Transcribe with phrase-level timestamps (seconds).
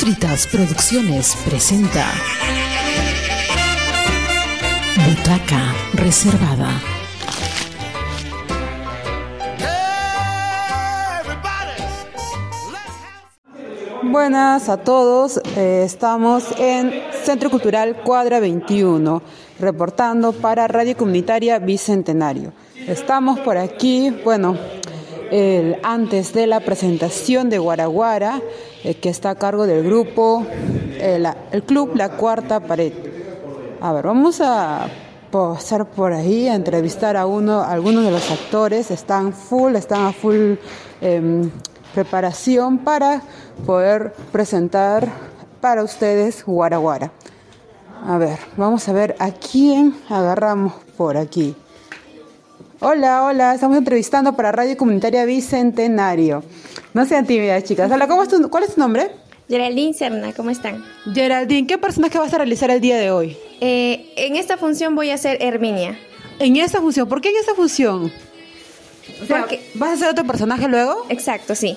[0.00, 2.06] Postritas Producciones presenta
[5.06, 6.80] Butaca Reservada.
[14.02, 16.92] Buenas a todos, eh, estamos en
[17.22, 19.22] Centro Cultural Cuadra 21,
[19.58, 22.52] reportando para Radio Comunitaria Bicentenario.
[22.86, 24.56] Estamos por aquí, bueno,
[25.30, 28.40] el- antes de la presentación de Guaraguara,
[28.84, 32.92] eh, que está a cargo del grupo, eh, el club La Cuarta Pared.
[33.80, 34.88] A ver, vamos a
[35.30, 38.90] pasar por ahí a entrevistar a uno, a algunos de los actores.
[38.90, 40.54] Están full, están a full
[41.00, 41.50] em,
[41.94, 43.22] preparación para
[43.66, 45.08] poder presentar
[45.60, 47.12] para ustedes Guaraguara.
[48.06, 51.54] A ver, vamos a ver a quién agarramos por aquí.
[52.80, 56.42] Hola, hola, estamos entrevistando para Radio Comunitaria Bicentenario.
[56.94, 57.90] No sean tímidas, chicas.
[57.90, 59.10] Hola, ¿cómo es tu- ¿cuál es tu nombre?
[59.48, 60.82] Geraldine Serna, ¿cómo están?
[61.12, 63.36] Geraldine, ¿qué personaje vas a realizar el día de hoy?
[63.60, 65.98] Eh, en esta función voy a ser Herminia.
[66.38, 68.10] En esta función, ¿por qué en esta función?
[69.22, 71.04] O sea, Porque- ¿Vas a ser otro personaje luego?
[71.10, 71.76] Exacto, sí.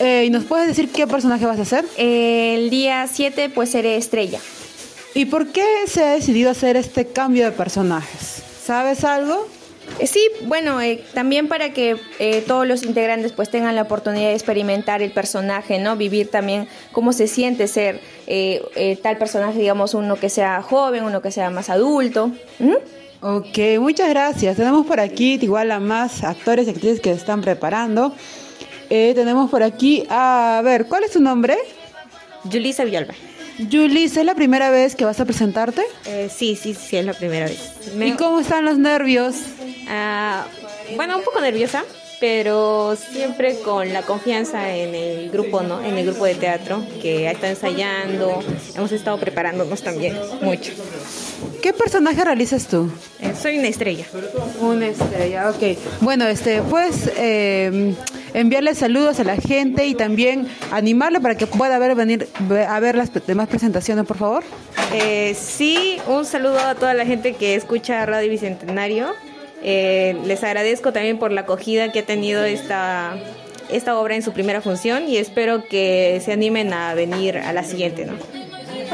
[0.00, 1.84] Eh, ¿Y nos puedes decir qué personaje vas a hacer?
[1.96, 4.40] Eh, el día 7 pues seré Estrella.
[5.14, 8.42] ¿Y por qué se ha decidido hacer este cambio de personajes?
[8.66, 9.46] ¿Sabes algo?
[9.98, 14.28] Eh, sí, bueno, eh, también para que eh, todos los integrantes pues tengan la oportunidad
[14.28, 15.96] de experimentar el personaje, ¿no?
[15.96, 21.04] Vivir también cómo se siente ser eh, eh, tal personaje, digamos, uno que sea joven,
[21.04, 22.32] uno que sea más adulto.
[22.58, 22.74] ¿Mm?
[23.20, 24.56] Ok, muchas gracias.
[24.56, 28.12] Tenemos por aquí igual a más actores y actrices que se están preparando.
[28.90, 31.56] Eh, tenemos por aquí, a ver, ¿cuál es tu nombre?
[32.50, 33.14] Julissa Villalba.
[33.70, 35.82] Julis, ¿es la primera vez que vas a presentarte?
[36.06, 37.72] Eh, sí, sí, sí, es la primera vez.
[37.96, 39.36] Me- ¿Y cómo están los nervios?
[39.88, 40.44] Ah,
[40.96, 41.84] bueno, un poco nerviosa,
[42.20, 45.82] pero siempre con la confianza en el grupo, ¿no?
[45.84, 48.42] En el grupo de teatro que ha estado ensayando,
[48.74, 50.72] hemos estado preparándonos también mucho.
[51.62, 52.90] ¿Qué personaje realizas tú?
[53.20, 54.04] Eh, soy una estrella.
[54.60, 55.78] Una estrella, ok.
[56.00, 57.94] Bueno, este, puedes eh,
[58.34, 62.78] enviarle saludos a la gente y también animarle para que pueda ver, venir ve- a
[62.80, 64.44] ver las demás presentaciones, por favor.
[64.92, 69.12] Eh, sí, un saludo a toda la gente que escucha Radio Bicentenario.
[69.62, 73.14] Eh, les agradezco también por la acogida que ha tenido esta,
[73.70, 77.64] esta obra en su primera función y espero que se animen a venir a la
[77.64, 78.12] siguiente, ¿no?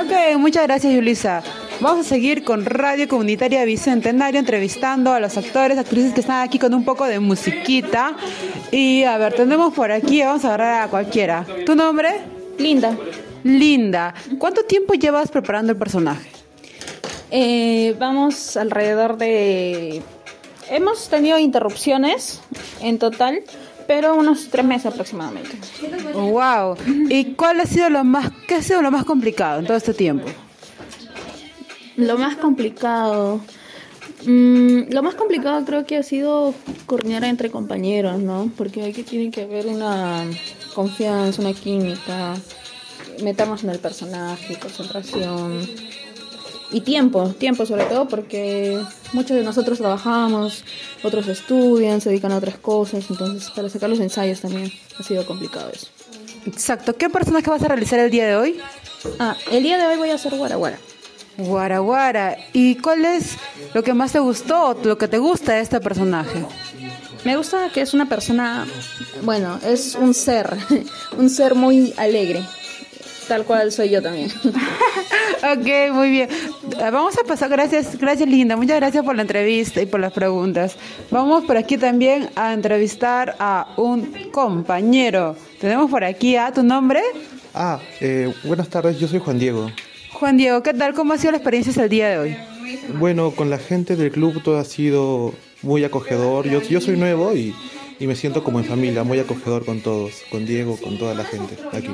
[0.00, 1.42] Ok, muchas gracias, Yulisa.
[1.80, 6.58] Vamos a seguir con Radio Comunitaria Bicentenario entrevistando a los actores, actrices que están aquí
[6.58, 8.16] con un poco de musiquita.
[8.70, 11.46] Y a ver, tenemos por aquí, vamos a agarrar a cualquiera.
[11.64, 12.20] ¿Tu nombre?
[12.58, 12.94] Linda.
[13.44, 14.12] Linda.
[14.38, 16.28] ¿Cuánto tiempo llevas preparando el personaje?
[17.30, 20.02] Eh, vamos alrededor de...
[20.68, 22.42] Hemos tenido interrupciones
[22.82, 23.42] en total,
[23.86, 25.56] pero unos tres meses aproximadamente.
[26.12, 26.76] Wow.
[27.08, 29.94] ¿Y cuál ha sido lo más, qué ha sido lo más complicado en todo este
[29.94, 30.28] tiempo?
[31.96, 33.40] Lo más complicado...
[34.24, 36.54] mm, lo más complicado creo que ha sido
[36.86, 38.50] coordinar entre compañeros, ¿no?
[38.56, 40.24] Porque aquí tiene que haber una
[40.74, 42.34] confianza, una química,
[43.22, 45.66] meternos en el personaje, concentración
[46.72, 48.80] y tiempo, tiempo sobre todo porque
[49.12, 50.64] muchos de nosotros trabajamos,
[51.02, 55.26] otros estudian, se dedican a otras cosas, entonces para sacar los ensayos también ha sido
[55.26, 55.88] complicado eso.
[56.46, 56.96] Exacto.
[56.96, 58.58] ¿Qué personaje vas a realizar el día de hoy?
[59.18, 60.78] Ah, el día de hoy voy a hacer Guaraguara.
[61.44, 62.36] Guaraguara.
[62.52, 63.36] ¿Y cuál es
[63.74, 66.44] lo que más te gustó o lo que te gusta de este personaje?
[67.24, 68.66] Me gusta que es una persona,
[69.22, 70.56] bueno, es un ser,
[71.18, 72.42] un ser muy alegre,
[73.28, 74.30] tal cual soy yo también.
[75.42, 76.28] Ok, muy bien.
[76.78, 80.76] Vamos a pasar, gracias, gracias Linda, muchas gracias por la entrevista y por las preguntas.
[81.10, 85.36] Vamos por aquí también a entrevistar a un compañero.
[85.58, 87.00] Tenemos por aquí a tu nombre,
[87.54, 89.70] Ah, eh, buenas tardes, yo soy Juan Diego.
[90.12, 90.62] Juan Diego.
[90.62, 90.94] ¿Qué tal?
[90.94, 92.36] ¿Cómo ha sido la experiencia el día de hoy?
[92.98, 96.48] Bueno, con la gente del club todo ha sido muy acogedor.
[96.48, 97.54] Yo, yo soy nuevo y,
[97.98, 101.24] y me siento como en familia, muy acogedor con todos, con Diego, con toda la
[101.24, 101.90] gente aquí.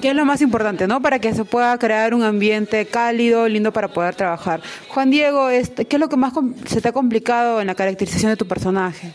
[0.00, 1.02] ¿Qué es lo más importante, no?
[1.02, 4.62] Para que se pueda crear un ambiente cálido, lindo para poder trabajar.
[4.88, 6.32] Juan Diego, este, ¿qué es lo que más
[6.66, 9.12] se te ha complicado en la caracterización de tu personaje?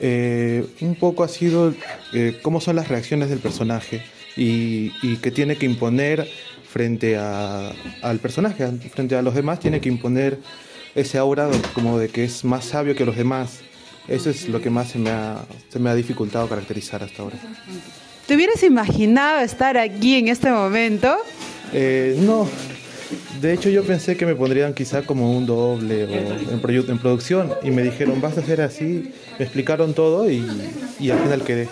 [0.00, 1.74] Eh, un poco ha sido
[2.12, 4.02] eh, cómo son las reacciones del personaje
[4.36, 6.28] y, y que tiene que imponer
[6.80, 10.38] frente a- al personaje, frente a los demás, tiene que imponer
[10.94, 13.60] ese aura como de que es más sabio que los demás.
[14.08, 15.38] Eso es lo que más se me ha,
[15.72, 17.38] se me ha dificultado caracterizar hasta ahora.
[18.26, 21.16] ¿Te hubieras imaginado estar aquí en este momento?
[21.72, 22.46] Eh, no,
[23.40, 26.08] de hecho yo pensé que me pondrían quizá como un doble o
[26.52, 30.44] en, proyu- en producción y me dijeron vas a hacer así, me explicaron todo y,
[31.00, 31.68] y al final quedé.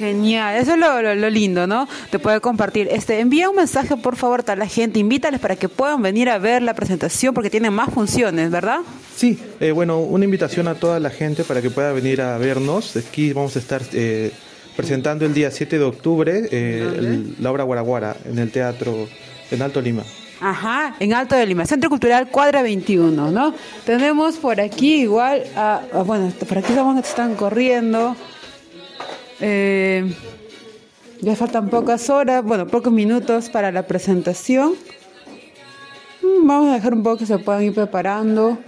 [0.00, 1.86] Genial, eso es lo, lo, lindo, ¿no?
[2.10, 2.88] Te puede compartir.
[2.90, 6.38] Este, envía un mensaje, por favor, a la gente, invítales para que puedan venir a
[6.38, 8.78] ver la presentación porque tiene más funciones, ¿verdad?
[9.14, 12.96] Sí, eh, bueno, una invitación a toda la gente para que pueda venir a vernos.
[12.96, 14.32] Aquí vamos a estar eh,
[14.74, 19.06] presentando el día 7 de octubre eh, la obra Guaraguara en el Teatro
[19.50, 20.02] en Alto Lima.
[20.40, 23.54] Ajá, en Alto de Lima, Centro Cultural Cuadra 21, ¿no?
[23.84, 28.16] Tenemos por aquí igual, a, bueno, por aquí estamos, están corriendo.
[29.40, 30.14] Eh,
[31.20, 34.74] ya faltan pocas horas, bueno, pocos minutos para la presentación.
[36.22, 38.58] Mm, vamos a dejar un poco que se puedan ir preparando.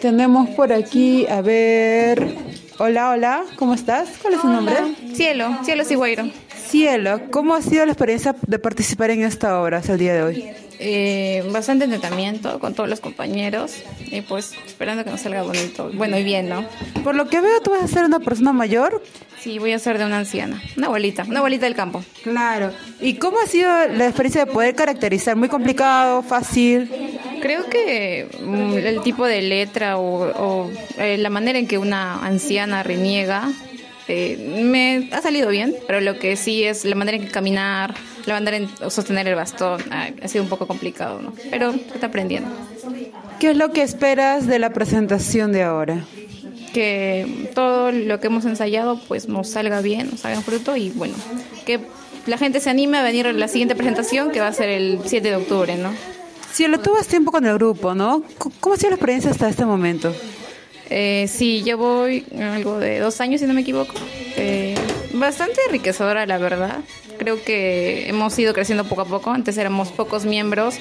[0.00, 2.36] Tenemos por aquí, a ver,
[2.78, 4.10] hola, hola, ¿cómo estás?
[4.20, 4.76] ¿Cuál es su nombre?
[5.14, 6.24] Cielo, Cielo Sigüeiro.
[6.68, 10.22] Cielo, ¿cómo ha sido la experiencia de participar en esta obra hasta el día de
[10.22, 10.44] hoy?
[10.78, 13.76] Eh, bastante entrenamiento con todos los compañeros
[14.10, 16.64] y pues esperando que nos salga bonito, bueno y bien, ¿no?
[17.04, 19.02] Por lo que veo, tú vas a ser una persona mayor.
[19.40, 22.02] Sí, voy a ser de una anciana, una abuelita, una abuelita del campo.
[22.22, 22.72] Claro.
[23.00, 25.36] ¿Y cómo ha sido la experiencia de poder caracterizar?
[25.36, 26.90] ¿Muy complicado, fácil?
[27.42, 32.82] Creo que mm, el tipo de letra o, eh, la manera en que una anciana
[32.82, 33.50] reniega
[34.08, 37.94] eh, me ha salido bien, pero lo que sí es la manera en que caminar,
[38.32, 41.32] manera en sostener el bastón, ha sido un poco complicado, ¿no?
[41.50, 42.50] Pero está aprendiendo.
[43.38, 46.04] ¿Qué es lo que esperas de la presentación de ahora?
[46.72, 51.14] Que todo lo que hemos ensayado pues nos salga bien, nos salga fruto y bueno,
[51.66, 51.80] que
[52.26, 55.00] la gente se anime a venir a la siguiente presentación que va a ser el
[55.04, 55.92] 7 de octubre, ¿no?
[56.52, 58.22] Si lo tuvo tiempo con el grupo, ¿no?
[58.60, 60.14] ¿Cómo ha sido la experiencia hasta este momento?
[60.88, 62.06] Eh, sí, llevo
[62.40, 63.94] algo de dos años, si no me equivoco.
[64.36, 64.76] Eh,
[65.14, 66.78] bastante enriquecedora, la verdad.
[67.18, 69.30] Creo que hemos ido creciendo poco a poco.
[69.30, 70.76] Antes éramos pocos miembros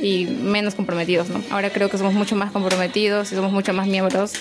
[0.00, 1.42] y menos comprometidos, ¿no?
[1.50, 4.32] Ahora creo que somos mucho más comprometidos y somos mucho más miembros.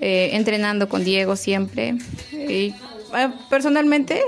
[0.00, 1.94] Eh, entrenando con Diego siempre.
[2.32, 2.74] Y,
[3.48, 4.20] personalmente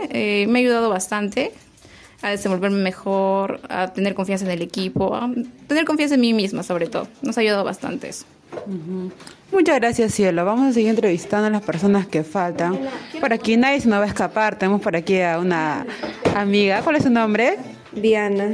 [0.46, 1.52] me ha ayudado bastante
[2.22, 5.28] a desenvolverme mejor, a tener confianza en el equipo, a
[5.66, 7.08] tener confianza en mí misma sobre todo.
[7.22, 8.24] Nos ha ayudado bastante eso.
[9.52, 10.44] Muchas gracias, Cielo.
[10.44, 12.78] Vamos a seguir entrevistando a las personas que faltan.
[13.20, 14.58] Por aquí nadie se nos va a escapar.
[14.58, 15.86] Tenemos por aquí a una
[16.34, 16.82] amiga.
[16.82, 17.56] ¿Cuál es su nombre?
[17.92, 18.50] Diana.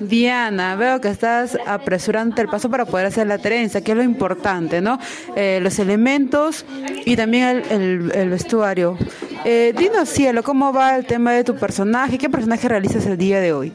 [0.00, 4.02] Diana, veo que estás apresurando el paso para poder hacer la trenza, que es lo
[4.02, 4.98] importante, ¿no?
[5.34, 6.64] Eh, los elementos
[7.04, 8.98] y también el, vestuario.
[9.44, 12.18] Eh, dinos, Cielo, ¿cómo va el tema de tu personaje?
[12.18, 13.72] ¿Qué personaje realizas el día de hoy?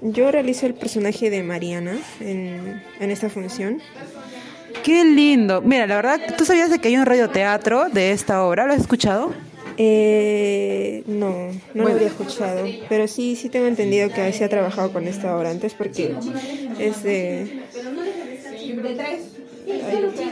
[0.00, 3.80] Yo realizo el personaje de Mariana en, en esta función.
[4.82, 5.60] Qué lindo.
[5.62, 8.66] Mira, la verdad, ¿tú sabías de que hay un radioteatro de esta obra?
[8.66, 9.32] ¿Lo has escuchado?
[9.78, 14.92] Eh, no, no lo había escuchado, pero sí, sí tengo entendido que se ha trabajado
[14.92, 16.14] con esta obra antes porque
[16.78, 17.62] es de...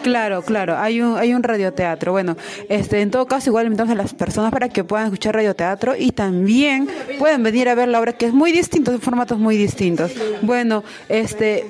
[0.03, 2.13] Claro, claro, hay un, hay un radioteatro.
[2.13, 2.37] Bueno,
[2.69, 6.13] este, en todo caso, igual invitamos a las personas para que puedan escuchar radioteatro y
[6.13, 6.89] también
[7.19, 10.13] pueden venir a ver la obra que es muy distinto, de formatos muy distintos.
[10.43, 11.67] Bueno, este,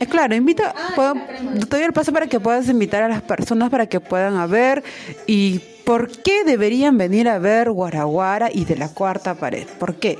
[0.00, 3.68] es claro, invita, puedo, te doy el paso para que puedas invitar a las personas
[3.68, 4.82] para que puedan a ver
[5.26, 9.66] y por qué deberían venir a ver Guaraguara y de la cuarta pared.
[9.78, 10.18] ¿Por qué?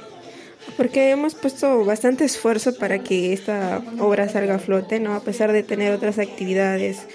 [0.76, 5.14] Porque hemos puesto bastante esfuerzo para que esta obra salga a flote, ¿no?
[5.14, 7.06] A pesar de tener otras actividades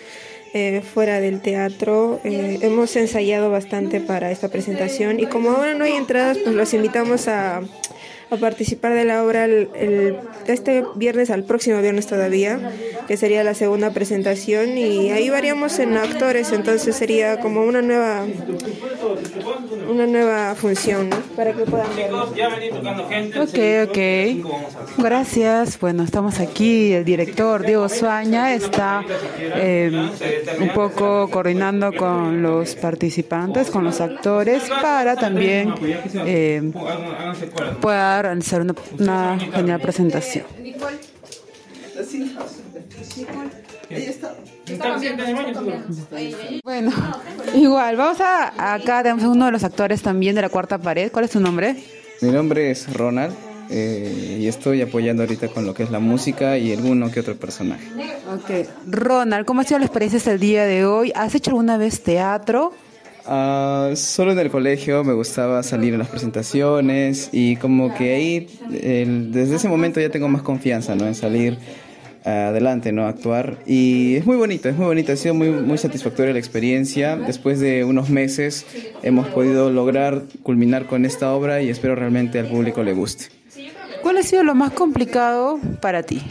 [0.55, 5.83] eh, fuera del teatro, eh, hemos ensayado bastante para esta presentación y como ahora no
[5.83, 7.61] hay entradas, pues los invitamos a
[8.35, 12.71] a participar de la obra el, este viernes al próximo viernes todavía,
[13.07, 18.25] que sería la segunda presentación y ahí varíamos en actores, entonces sería como una nueva
[19.89, 22.23] una nueva función para que puedan verlo.
[22.23, 24.97] Ok, ok.
[24.97, 25.79] Gracias.
[25.79, 29.03] Bueno, estamos aquí, el director Diego Suaña está
[29.39, 29.91] eh,
[30.59, 35.73] un poco coordinando con los participantes, con los actores, para también
[36.25, 36.71] eh,
[37.81, 40.45] pueda realizar una, una genial presentación.
[46.63, 46.91] Bueno,
[47.53, 51.11] igual, vamos a acá tenemos uno de los actores también de la cuarta pared.
[51.11, 51.75] ¿Cuál es tu nombre?
[52.21, 53.33] Mi nombre es Ronald
[53.69, 57.35] eh, y estoy apoyando ahorita con lo que es la música y alguno que otro
[57.35, 57.85] personaje.
[58.33, 61.11] Ok, Ronald, ¿cómo ha sido la experiencia el día de hoy?
[61.15, 62.73] ¿Has hecho alguna vez teatro?
[63.27, 68.47] Uh, solo en el colegio me gustaba salir en las presentaciones y como que ahí,
[68.69, 71.07] desde ese momento ya tengo más confianza, ¿no?
[71.07, 71.57] En salir
[72.23, 73.07] adelante, ¿no?
[73.07, 73.57] Actuar.
[73.65, 77.15] Y es muy bonito, es muy bonito, ha sido muy, muy satisfactoria la experiencia.
[77.15, 78.65] Después de unos meses
[79.01, 83.25] hemos podido lograr culminar con esta obra y espero realmente al público le guste.
[84.01, 86.21] ¿Cuál ha sido lo más complicado para ti?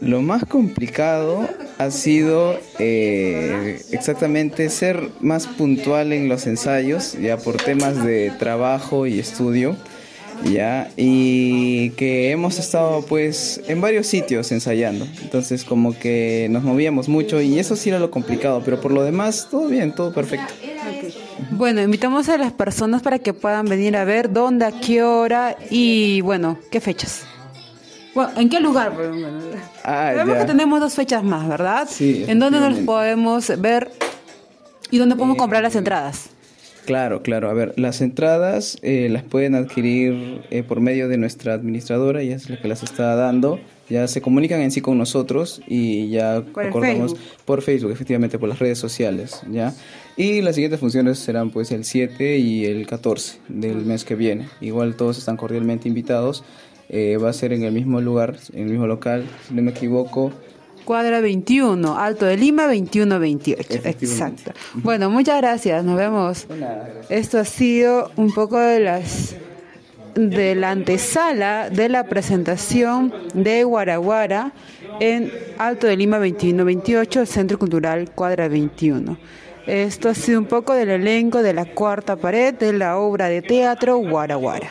[0.00, 7.56] Lo más complicado ha sido eh, exactamente ser más puntual en los ensayos, ya por
[7.56, 9.76] temas de trabajo y estudio,
[10.44, 17.08] ya, y que hemos estado pues en varios sitios ensayando, entonces como que nos movíamos
[17.08, 20.54] mucho y eso sí era lo complicado, pero por lo demás todo bien, todo perfecto.
[21.50, 25.56] Bueno, invitamos a las personas para que puedan venir a ver dónde, a qué hora
[25.70, 27.24] y bueno, qué fechas.
[28.18, 28.94] Bueno, ¿en qué lugar?
[29.84, 30.40] Ah, Sabemos ya.
[30.40, 31.86] que tenemos dos fechas más, ¿verdad?
[31.88, 33.92] Sí, ¿En dónde nos podemos ver
[34.90, 36.30] y dónde podemos comprar las entradas?
[36.84, 37.48] Claro, claro.
[37.48, 42.34] A ver, las entradas eh, las pueden adquirir eh, por medio de nuestra administradora, ella
[42.34, 43.60] es la que las está dando.
[43.88, 47.44] Ya se comunican en sí con nosotros y ya Por acordamos Facebook.
[47.44, 49.72] por Facebook, efectivamente, por las redes sociales, ¿ya?
[50.16, 54.48] Y las siguientes funciones serán pues el 7 y el 14 del mes que viene.
[54.60, 56.42] Igual todos están cordialmente invitados.
[56.88, 59.72] Eh, va a ser en el mismo lugar, en el mismo local, si no me
[59.72, 60.32] equivoco.
[60.84, 63.60] Cuadra 21, Alto de Lima 2128.
[63.74, 64.42] Efectivamente.
[64.42, 64.52] Exacto.
[64.74, 66.46] Bueno, muchas gracias, nos vemos.
[67.10, 69.36] Esto ha sido un poco de las
[70.14, 74.52] de la antesala de la presentación de Guaraguara
[74.98, 79.18] en Alto de Lima 2128, Centro Cultural Cuadra 21.
[79.66, 83.42] Esto ha sido un poco del elenco de la cuarta pared de la obra de
[83.42, 84.70] teatro Guaraguara.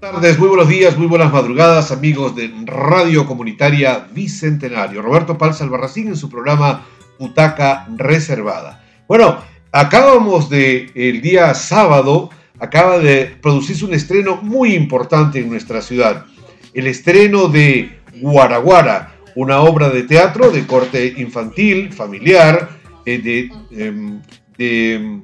[0.00, 5.02] Buenas tardes, muy buenos días, muy buenas madrugadas, amigos de Radio Comunitaria Bicentenario.
[5.02, 6.86] Roberto Palza Albarracín en su programa
[7.18, 8.84] Butaca Reservada.
[9.08, 9.38] Bueno,
[9.72, 16.26] acabamos de, el día sábado, acaba de producirse un estreno muy importante en nuestra ciudad.
[16.74, 22.68] El estreno de Guaraguara, una obra de teatro de corte infantil, familiar,
[23.04, 24.22] eh, de, em,
[24.56, 25.22] de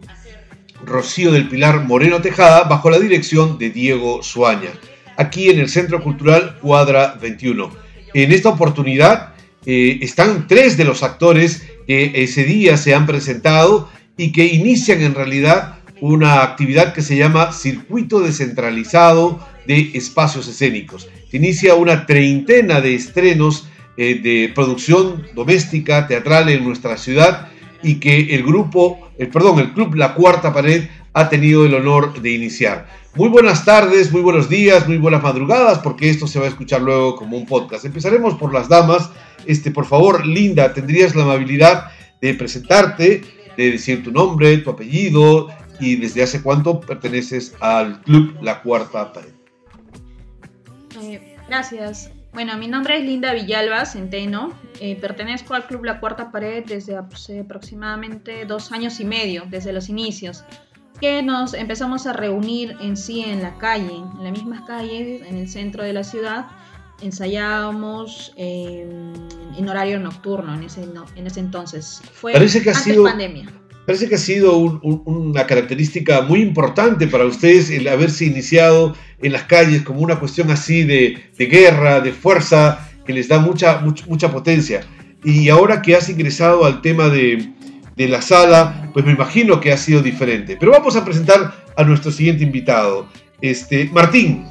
[0.85, 4.71] Rocío del Pilar Moreno Tejada, bajo la dirección de Diego Suaña,
[5.17, 7.71] aquí en el Centro Cultural Cuadra 21.
[8.15, 9.35] En esta oportunidad
[9.67, 15.03] eh, están tres de los actores que ese día se han presentado y que inician
[15.03, 21.09] en realidad una actividad que se llama Circuito Descentralizado de Espacios Escénicos.
[21.33, 27.49] Inicia una treintena de estrenos eh, de producción doméstica, teatral en nuestra ciudad
[27.85, 32.21] y que el grupo, el, perdón, el club La Cuarta Pared ha tenido el honor
[32.21, 32.89] de iniciar.
[33.15, 36.83] Muy buenas tardes, muy buenos días, muy buenas madrugadas, porque esto se va a escuchar
[36.83, 37.85] luego como un podcast.
[37.85, 39.11] Empezaremos por las damas.
[39.47, 43.23] Este, por favor, Linda, tendrías la amabilidad de presentarte,
[43.57, 45.49] de decir tu nombre, tu apellido
[45.79, 49.35] y desde hace cuánto perteneces al club La Cuarta Pared.
[51.01, 52.11] Eh, gracias.
[52.35, 54.53] Bueno, mi nombre es Linda Villalba Centeno.
[54.81, 59.73] Eh, pertenezco al Club La Cuarta Pared desde hace aproximadamente dos años y medio, desde
[59.73, 60.43] los inicios,
[61.01, 65.37] que nos empezamos a reunir en sí en la calle, en las mismas calles, en
[65.37, 66.47] el centro de la ciudad.
[67.03, 68.85] Ensayábamos eh,
[69.57, 70.83] en horario nocturno en ese,
[71.17, 72.03] en ese entonces.
[72.13, 73.47] Fue Parece que ha antes sido- pandemia.
[73.87, 78.95] Parece que ha sido un- un- una característica muy importante para ustedes el haberse iniciado
[79.23, 83.39] en las calles como una cuestión así de, de guerra, de fuerza, que les da
[83.39, 84.81] mucha, much- mucha potencia.
[85.23, 87.51] Y ahora que has ingresado al tema de,
[87.97, 90.57] de la sala, pues me imagino que ha sido diferente.
[90.59, 93.07] Pero vamos a presentar a nuestro siguiente invitado.
[93.43, 94.45] Este, Martín,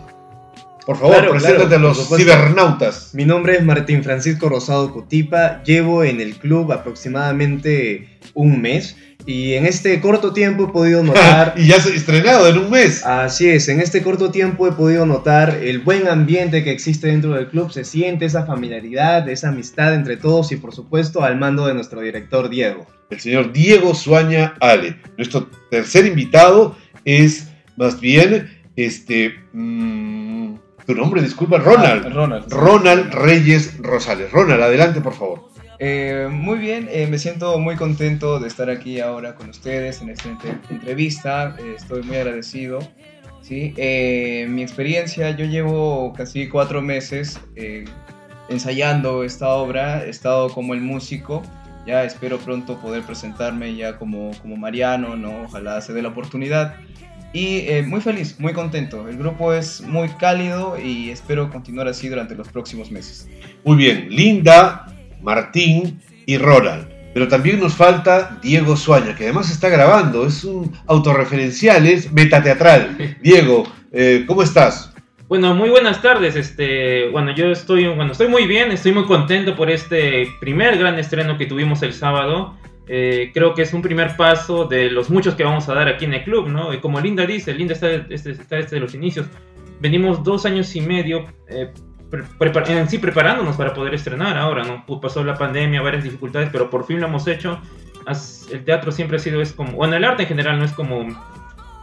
[0.86, 3.12] por favor, Claro, preséntate claro, a los cibernautas.
[3.14, 9.54] Mi nombre es Martín Francisco Rosado Cutipa, llevo en el club aproximadamente un mes y
[9.54, 11.54] en este corto tiempo he podido notar...
[11.58, 13.06] y ya se ha estrenado en un mes.
[13.06, 17.34] Así es, en este corto tiempo he podido notar el buen ambiente que existe dentro
[17.34, 21.68] del club, se siente esa familiaridad, esa amistad entre todos y por supuesto al mando
[21.68, 22.86] de nuestro director Diego.
[23.10, 24.98] el señor Diego Suaña Ale.
[25.18, 26.76] Nuestro tercer invitado
[27.06, 32.06] es más bien este mm, Tu nombre, disculpa, Ronald.
[32.06, 32.52] Ah, Ronald.
[32.52, 34.32] Ronald Reyes Rosales.
[34.32, 35.53] Ronald, adelante, por favor.
[35.86, 40.12] Eh, muy bien, eh, me siento muy contento de estar aquí ahora con ustedes en
[40.12, 41.58] esta entre- entrevista.
[41.60, 42.80] Eh, estoy muy agradecido.
[43.42, 43.74] ¿sí?
[43.76, 47.84] Eh, mi experiencia, yo llevo casi cuatro meses eh,
[48.48, 50.06] ensayando esta obra.
[50.06, 51.44] He estado como el músico.
[51.86, 55.42] Ya espero pronto poder presentarme ya como, como Mariano, ¿no?
[55.44, 56.76] Ojalá se dé la oportunidad.
[57.34, 59.10] Y eh, muy feliz, muy contento.
[59.10, 63.28] El grupo es muy cálido y espero continuar así durante los próximos meses.
[63.66, 64.86] Muy bien, Linda,
[65.24, 66.88] Martín y Ronald.
[67.14, 73.18] Pero también nos falta Diego Suaña, que además está grabando, es un autorreferencial, es metateatral.
[73.22, 74.92] Diego, eh, ¿cómo estás?
[75.28, 76.36] Bueno, muy buenas tardes.
[76.36, 80.98] Este, bueno, yo estoy, bueno, estoy muy bien, estoy muy contento por este primer gran
[81.00, 82.56] estreno que tuvimos el sábado.
[82.88, 86.06] Eh, creo que es un primer paso de los muchos que vamos a dar aquí
[86.06, 86.74] en el club, ¿no?
[86.74, 89.28] Y como Linda dice, Linda está, este- está desde los inicios.
[89.80, 91.72] Venimos dos años y medio eh,
[92.14, 94.86] en sí preparándonos para poder estrenar ahora, ¿no?
[94.86, 97.60] Pu- Pasó la pandemia, varias dificultades, pero por fin lo hemos hecho.
[98.52, 101.08] El teatro siempre ha sido, es como, bueno, el arte en general no es como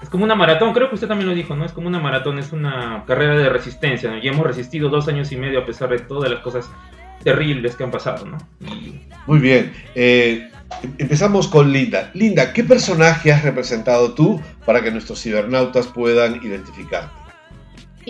[0.02, 1.64] es como una maratón, creo que usted también lo dijo, ¿no?
[1.66, 4.16] Es como una maratón, es una carrera de resistencia, ¿no?
[4.18, 6.70] Y hemos resistido dos años y medio a pesar de todas las cosas
[7.22, 8.38] terribles que han pasado, ¿no?
[9.26, 10.48] Muy bien, eh,
[10.82, 12.10] em- empezamos con Linda.
[12.14, 17.10] Linda, ¿qué personaje has representado tú para que nuestros cibernautas puedan identificarte?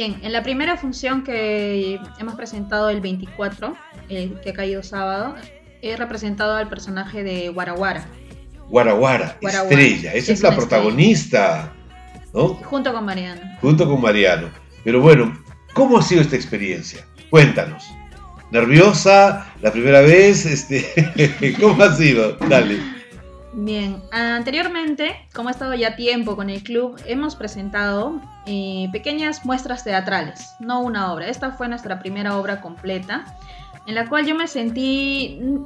[0.00, 3.76] Bien, en la primera función que hemos presentado el 24,
[4.09, 5.35] el que ha caído sábado,
[5.83, 8.09] he representado al personaje de Guaraguara,
[8.71, 11.75] Guaraguara, Guaraguara, estrella, esa es, es la protagonista,
[12.33, 12.54] ¿no?
[12.54, 13.42] junto con Mariano.
[13.61, 14.49] Junto con Mariano.
[14.85, 15.38] Pero bueno,
[15.75, 17.07] ¿cómo ha sido esta experiencia?
[17.28, 17.85] Cuéntanos.
[18.50, 19.52] ¿Nerviosa?
[19.61, 20.47] ¿La primera vez?
[20.47, 22.38] Este, ¿Cómo ha sido?
[22.49, 23.00] Dale.
[23.52, 29.83] Bien, anteriormente, como he estado ya tiempo con el club, hemos presentado eh, pequeñas muestras
[29.83, 31.26] teatrales, no una obra.
[31.28, 33.25] Esta fue nuestra primera obra completa,
[33.87, 35.64] en la cual yo me sentí mm,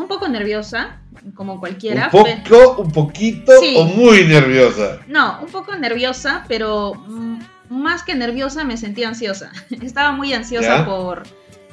[0.00, 1.00] un poco nerviosa,
[1.34, 2.10] como cualquiera.
[2.12, 3.74] ¿Un poco, un poquito Sí.
[3.78, 4.98] o muy nerviosa?
[5.06, 7.38] No, un poco nerviosa, pero mm,
[7.70, 9.50] más que nerviosa me sentí ansiosa.
[9.82, 10.84] Estaba muy ansiosa ¿Ya?
[10.84, 11.22] por,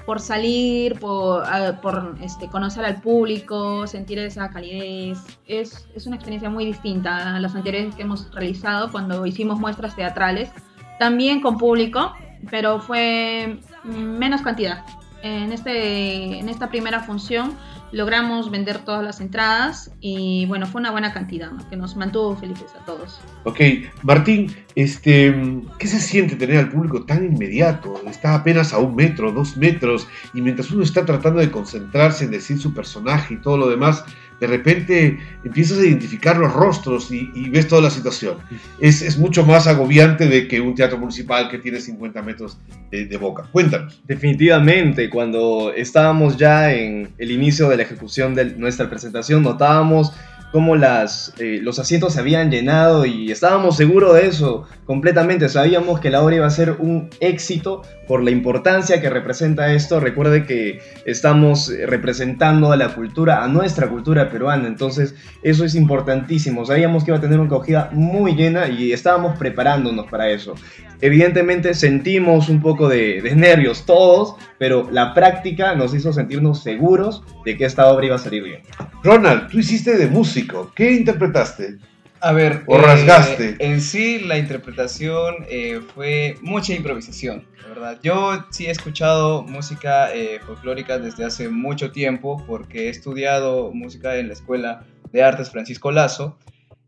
[0.05, 5.19] por salir, por, ah, por este, conocer al público, sentir esa calidez.
[5.47, 9.95] Es, es una experiencia muy distinta a las anteriores que hemos realizado cuando hicimos muestras
[9.95, 10.51] teatrales,
[10.99, 12.13] también con público,
[12.49, 14.85] pero fue mm, menos cantidad.
[15.23, 17.53] En, este, en esta primera función
[17.95, 22.75] logramos vender todas las entradas y bueno, fue una buena cantidad que nos mantuvo felices
[22.75, 23.21] a todos.
[23.45, 23.61] Ok,
[24.03, 25.33] Martín, este,
[25.79, 28.01] ¿qué se siente tener al público tan inmediato?
[28.05, 32.31] Está apenas a un metro, dos metros, y mientras uno está tratando de concentrarse en
[32.31, 34.03] decir su personaje y todo lo demás,
[34.39, 38.37] de repente empiezas a identificar los rostros y, ves toda la situación.
[38.79, 42.57] Es, es mucho más agobiante de que un teatro municipal que tiene 50 metros
[42.91, 43.47] de, de boca.
[43.51, 44.01] Cuéntanos.
[44.05, 50.11] Definitivamente, cuando estábamos ya en el inicio de la ejecución de nuestra presentación, notábamos
[50.55, 55.49] cómo las, eh, los asientos se habían llenado y estábamos seguros de eso completamente.
[55.49, 59.99] Sabíamos que la obra iba a ser un éxito por la importancia que representa esto.
[59.99, 65.75] Recuerde que estamos eh, representando a la cultura, a nuestra cultura peruana, entonces eso es
[65.75, 66.65] importantísimo.
[66.65, 70.55] Sabíamos que iba a tener una acogida muy llena y estábamos preparándonos para eso.
[71.01, 77.23] Evidentemente sentimos un poco de, de nervios todos, pero la práctica nos hizo sentirnos seguros
[77.43, 78.61] de que esta obra iba a salir bien.
[79.03, 80.71] Ronald, tú hiciste de músico.
[80.75, 81.77] ¿Qué interpretaste?
[82.21, 83.55] A ver, ¿O eh, rasgaste?
[83.59, 87.99] En sí, la interpretación eh, fue mucha improvisación, la verdad.
[88.01, 94.15] Yo sí he escuchado música eh, folclórica desde hace mucho tiempo porque he estudiado música
[94.17, 96.39] en la Escuela de Artes Francisco Lazo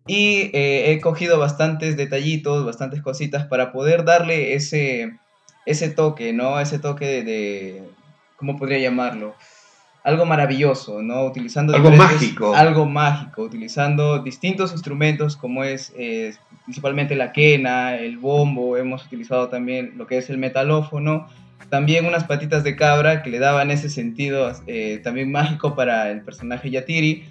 [0.07, 5.19] y he cogido bastantes detallitos, bastantes cositas para poder darle ese,
[5.65, 6.59] ese toque, ¿no?
[6.59, 7.83] Ese toque de, de-
[8.37, 9.35] ¿cómo podría llamarlo?
[10.07, 11.25] Algo maravilloso, ¿no?
[11.25, 12.55] Utilizando Algo mágico.
[12.55, 19.49] Algo mágico, utilizando distintos instrumentos como es eh, principalmente la quena, el bombo, hemos utilizado
[19.49, 21.27] también lo que es el metalófono,
[21.69, 26.21] también unas patitas de cabra que le daban ese sentido eh, también mágico para el
[26.21, 27.25] personaje Yatiri.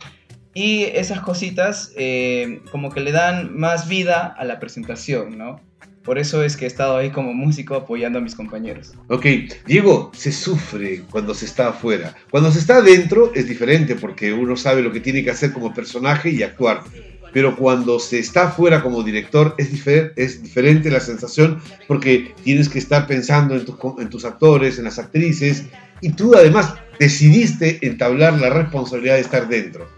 [0.53, 5.62] Y esas cositas eh, como que le dan más vida a la presentación, ¿no?
[6.07, 8.92] Por eso es que he estado ahí como músico apoyando a mis compañeros.
[9.09, 9.27] Ok,
[9.66, 12.14] Diego, se sufre cuando se está afuera.
[12.31, 15.75] Cuando se está adentro es diferente porque uno sabe lo que tiene que hacer como
[15.75, 16.85] personaje y actuar.
[17.33, 22.69] Pero cuando se está afuera como director es, difer- es diferente la sensación porque tienes
[22.69, 23.66] que estar pensando en
[23.99, 25.64] en tus actores, en las actrices
[26.01, 29.88] y tú además decidiste entablar la responsabilidad de estar dentro.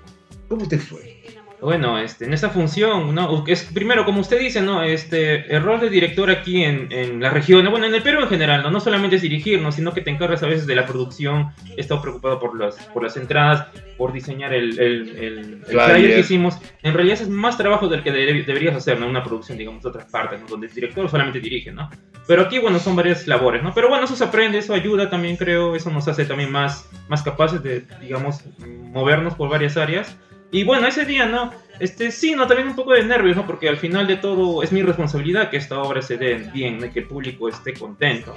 [0.49, 1.18] ¿Cómo te fue?
[1.61, 3.45] Bueno, este, en esta función, ¿no?
[3.47, 4.83] Es, primero, como usted dice, ¿no?
[4.83, 8.29] Este, el rol de director aquí en, en la región, bueno, en el Perú en
[8.29, 8.71] general, ¿no?
[8.71, 9.73] No solamente es dirigir, ¿no?
[9.73, 13.03] Sino que te encargas a veces de la producción, he estado preocupado por las, por
[13.03, 13.67] las entradas,
[13.97, 16.59] por diseñar el, el, el, el flyer que hicimos.
[16.85, 19.09] En realidad es más trabajo del que debe- deberías hacer, ¿no?
[19.09, 20.47] Una producción, digamos, de otras partes, ¿no?
[20.47, 21.91] Donde el director solamente dirige, ¿no?
[22.29, 23.75] Pero aquí, bueno, son varias labores, ¿no?
[23.75, 27.23] Pero bueno, eso se aprende, eso ayuda también, creo, eso nos hace también más, más
[27.23, 30.17] capaces de, digamos, movernos por varias áreas.
[30.51, 31.53] Y bueno, ese día, ¿no?
[31.79, 33.47] Este, sí, no, también un poco de nervios, ¿no?
[33.47, 36.91] Porque al final de todo es mi responsabilidad que esta obra se dé bien, ¿no?
[36.91, 38.35] que el público esté contento.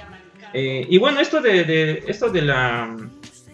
[0.52, 2.94] Eh, y bueno, esto de, de- esto de la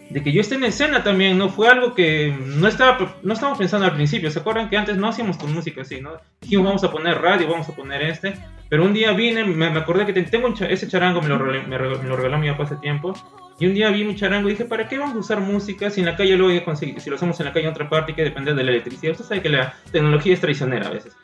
[0.09, 1.49] de que yo esté en escena también, ¿no?
[1.49, 4.31] Fue algo que no estaba no estábamos pensando al principio.
[4.31, 6.13] ¿Se acuerdan que antes no hacíamos con música así, ¿no?
[6.41, 8.33] Dijimos, vamos a poner radio, vamos a poner este.
[8.69, 11.37] Pero un día vine, me, me acordé que te- tengo un ese charango, me lo,
[11.39, 13.13] me, me lo regaló mi papá hace tiempo.
[13.59, 15.99] Y un día vi mi charango y dije, ¿para qué vamos a usar música si
[15.99, 16.99] en la calle lo voy a conseguir?
[17.01, 19.11] Si lo hacemos en la calle en otra parte hay que depender de la electricidad.
[19.11, 21.15] Usted sabe que la tecnología es traicionera a veces.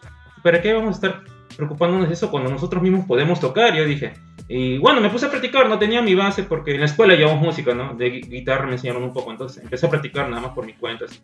[0.44, 1.24] ¿Para qué vamos a estar
[1.56, 3.74] preocupándonos de eso cuando nosotros mismos podemos tocar?
[3.76, 4.14] Yo dije.
[4.48, 7.42] Y bueno, me puse a practicar, no tenía mi base porque en la escuela llevamos
[7.42, 7.96] música, ¿no?
[7.96, 10.74] De gui- guitarra me enseñaron un poco, entonces empecé a practicar nada más por mi
[10.74, 11.06] cuenta.
[11.06, 11.20] así.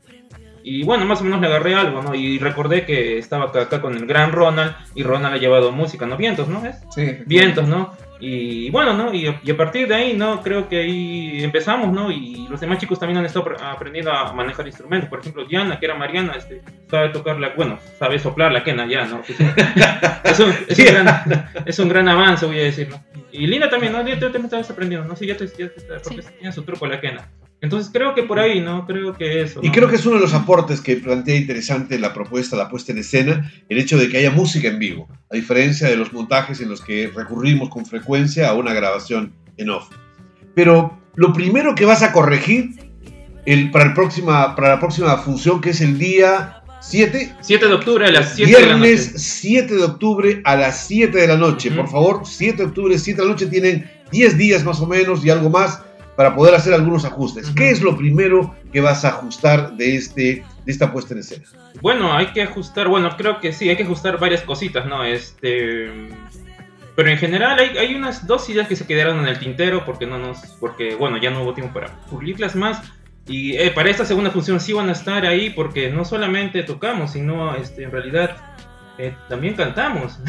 [0.63, 2.15] Y bueno, más o menos le agarré algo, ¿no?
[2.15, 6.05] Y recordé que estaba acá, acá con el gran Ronald y Ronald ha llevado música,
[6.05, 6.17] ¿no?
[6.17, 6.65] Vientos, ¿no?
[6.65, 6.77] ¿Es?
[6.95, 7.17] Sí.
[7.25, 7.93] Vientos, ¿no?
[8.23, 9.11] Y bueno, ¿no?
[9.13, 10.41] Y, y a partir de ahí, ¿no?
[10.43, 12.11] Creo que ahí empezamos, ¿no?
[12.11, 15.09] Y los demás chicos también han estado apre- aprendiendo a manejar instrumentos.
[15.09, 18.85] Por ejemplo, Diana, que era Mariana, este, sabe tocar la, bueno, sabe soplar la quena
[18.85, 19.21] ya, ¿no?
[20.23, 23.01] Es un, es un gran, es un gran avance, voy a decir, ¿no?
[23.31, 24.05] Y Linda también, ¿no?
[24.07, 25.15] Ya te, te me estabas aprendiendo, ¿no?
[25.15, 27.29] Sí, ya te, ya te porque tiene su truco la quena.
[27.61, 28.87] Entonces creo que por ahí, ¿no?
[28.87, 29.59] Creo que eso.
[29.61, 32.91] Y creo que es uno de los aportes que plantea interesante la propuesta, la puesta
[32.91, 36.59] en escena, el hecho de que haya música en vivo, a diferencia de los montajes
[36.59, 39.89] en los que recurrimos con frecuencia a una grabación en off.
[40.55, 42.71] Pero lo primero que vas a corregir
[43.45, 47.73] el, para, el próxima, para la próxima función, que es el día 7, 7 de
[47.73, 48.87] octubre a las 7 de la noche.
[48.87, 51.71] Viernes 7 de octubre a las 7 de la noche.
[51.71, 53.45] Por favor, 7 de octubre, 7 de la noche.
[53.45, 55.81] Tienen 10 días más o menos y algo más
[56.15, 57.51] para poder hacer algunos ajustes.
[57.55, 61.43] ¿Qué es lo primero que vas a ajustar de, este, de esta puesta en escena?
[61.81, 65.03] Bueno, hay que ajustar, bueno, creo que sí, hay que ajustar varias cositas, ¿no?
[65.03, 65.89] Este.
[66.95, 70.05] Pero en general hay, hay unas dos ideas que se quedaron en el tintero porque
[70.05, 70.39] no nos.
[70.59, 72.81] porque bueno, ya no hubo tiempo para pulirlas más.
[73.27, 77.11] Y eh, para esta segunda función sí van a estar ahí porque no solamente tocamos,
[77.11, 78.55] sino este, en realidad
[78.97, 80.19] eh, también cantamos.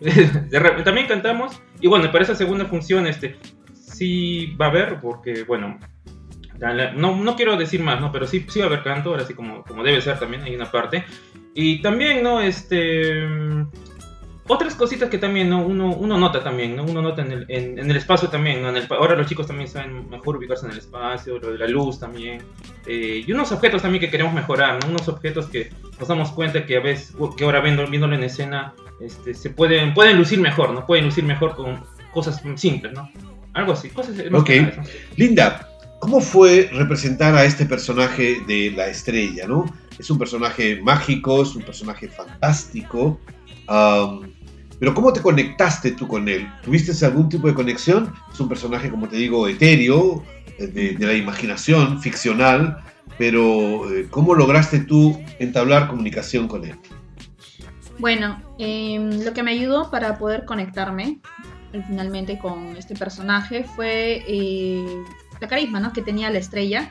[0.84, 1.60] También cantamos.
[1.80, 3.38] Y bueno, para esa segunda función, este,
[3.72, 5.78] sí va a haber, porque bueno,
[6.96, 8.10] no, no quiero decir más, ¿no?
[8.12, 10.54] Pero sí, sí va a haber canto, ahora sí como, como debe ser también, hay
[10.54, 11.04] una parte.
[11.54, 12.40] Y también, ¿no?
[12.40, 13.26] Este...
[14.52, 15.64] Otras cositas que también, ¿no?
[15.64, 16.82] Uno, uno nota también, ¿no?
[16.82, 18.70] Uno nota en el, en, en el espacio también, ¿no?
[18.70, 21.68] En el ahora los chicos también saben mejor ubicarse en el espacio, lo de la
[21.68, 22.42] luz también.
[22.84, 24.90] Eh, y unos objetos también que queremos mejorar, ¿no?
[24.90, 28.74] Unos objetos que nos damos cuenta que a veces, que ahora viendo, viéndolo en escena,
[29.00, 30.84] este, se pueden, pueden lucir mejor, ¿no?
[30.84, 33.08] Pueden lucir mejor con cosas simples, ¿no?
[33.52, 34.50] Algo así, cosas más Ok.
[35.14, 35.68] Linda,
[36.00, 39.64] ¿cómo fue representar a este personaje de la estrella, no?
[39.96, 43.20] Es un personaje mágico, es un personaje fantástico.
[43.68, 44.39] am,
[44.80, 46.50] pero ¿cómo te conectaste tú con él?
[46.64, 48.12] ¿Tuviste algún tipo de conexión?
[48.32, 50.24] Es un personaje, como te digo, etéreo,
[50.58, 52.78] eh, de, la imaginación, ficcional,
[53.18, 56.76] pero eh, ¿cómo lograste tú entablar comunicación con él?
[57.98, 61.20] Bueno, em, lo que me ayudó para poder conectarme
[61.74, 64.24] eh, finalmente con este personaje fue
[65.42, 65.92] la carisma ¿no?
[65.92, 66.90] que tenía la estrella.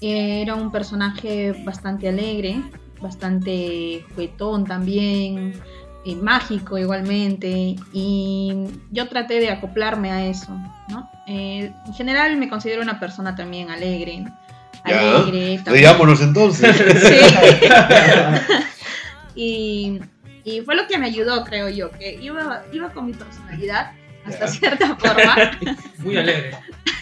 [0.00, 2.60] Era un personaje bastante alegre,
[3.00, 5.54] bastante juguetón también,
[6.08, 8.54] eh, mágico igualmente, y
[8.90, 10.56] yo traté de acoplarme a eso.
[10.88, 11.10] ¿no?
[11.26, 14.24] Eh, en general me considero una persona también alegre.
[14.84, 16.76] Alegre riámonos entonces.
[17.02, 17.66] Sí.
[19.34, 20.00] y,
[20.44, 23.92] y fue lo que me ayudó, creo yo, que iba, iba con mi personalidad
[24.28, 25.50] hasta cierta forma,
[25.98, 26.50] Muy alegre.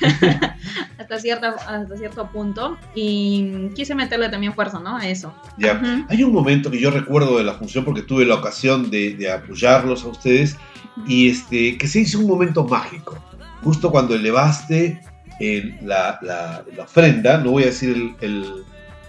[0.98, 4.96] hasta, cierta, hasta cierto punto, y quise meterle también fuerza, ¿no?
[4.96, 5.34] A eso.
[5.58, 5.74] Ya.
[5.74, 6.04] Ujú.
[6.08, 9.30] Hay un momento que yo recuerdo de la función porque tuve la ocasión de, de
[9.30, 10.56] apoyarlos a ustedes
[11.06, 13.18] y este, que se hizo un momento mágico.
[13.62, 15.00] Justo cuando elevaste
[15.40, 18.64] el- la, la- la ofrenda, no voy a decir el, el-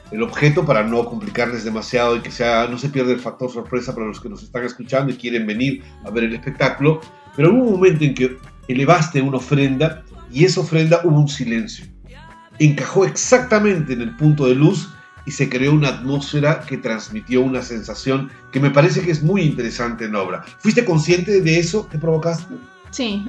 [0.10, 3.94] el objeto para no complicarles demasiado y que sea, no se pierda el factor sorpresa
[3.94, 7.02] para los que nos están escuchando y quieren venir a ver el espectáculo,
[7.38, 11.86] pero hubo un momento en que elevaste una ofrenda y esa ofrenda hubo un silencio
[12.60, 14.90] encajó exactamente en el punto de luz
[15.28, 19.44] y se creó una atmósfera que transmitió una sensación que me parece que es muy
[19.44, 20.44] interesante en la obra.
[20.60, 22.56] ¿Fuiste consciente de eso que provocaste?
[22.90, 23.24] Sí.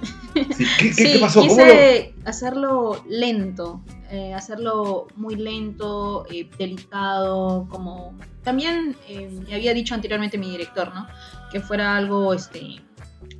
[0.56, 0.64] Sí.
[0.78, 1.40] ¿Qué, qué- Sí, qué pasó?
[1.40, 3.82] ¿Cómo quise hacerlo lento.
[4.10, 10.94] eh, hacerlo muy lento, eh, delicado, como también eh, me había dicho anteriormente mi director,
[10.94, 11.06] ¿no?
[11.52, 12.76] Que fuera algo, este,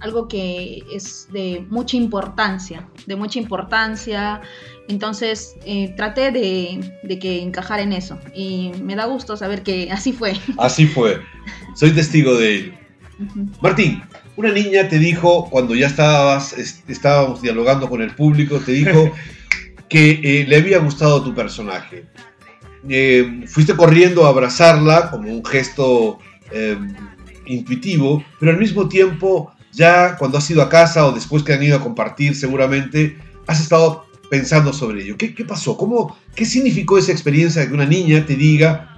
[0.00, 4.40] algo que es de mucha importancia, de mucha importancia.
[4.88, 9.88] Entonces eh, traté de, de que encajara en eso y me da gusto saber que
[9.92, 10.34] así fue.
[10.58, 11.20] Así fue.
[11.74, 12.72] Soy testigo de ello.
[13.60, 14.02] Martín,
[14.36, 19.10] una niña te dijo, cuando ya estabas, es- estábamos dialogando con el público, te dijo
[19.88, 22.04] que eh, le había gustado tu personaje.
[22.88, 26.18] Eh, fuiste corriendo a abrazarla como un gesto
[26.52, 26.78] eh,
[27.46, 31.62] intuitivo, pero al mismo tiempo, ya cuando has ido a casa o después que han
[31.62, 35.16] ido a compartir seguramente, has estado pensando sobre ello.
[35.16, 35.76] ¿Qué, pasó?
[35.76, 38.96] ¿Cómo, ¿Qué significó esa experiencia de que una niña te diga,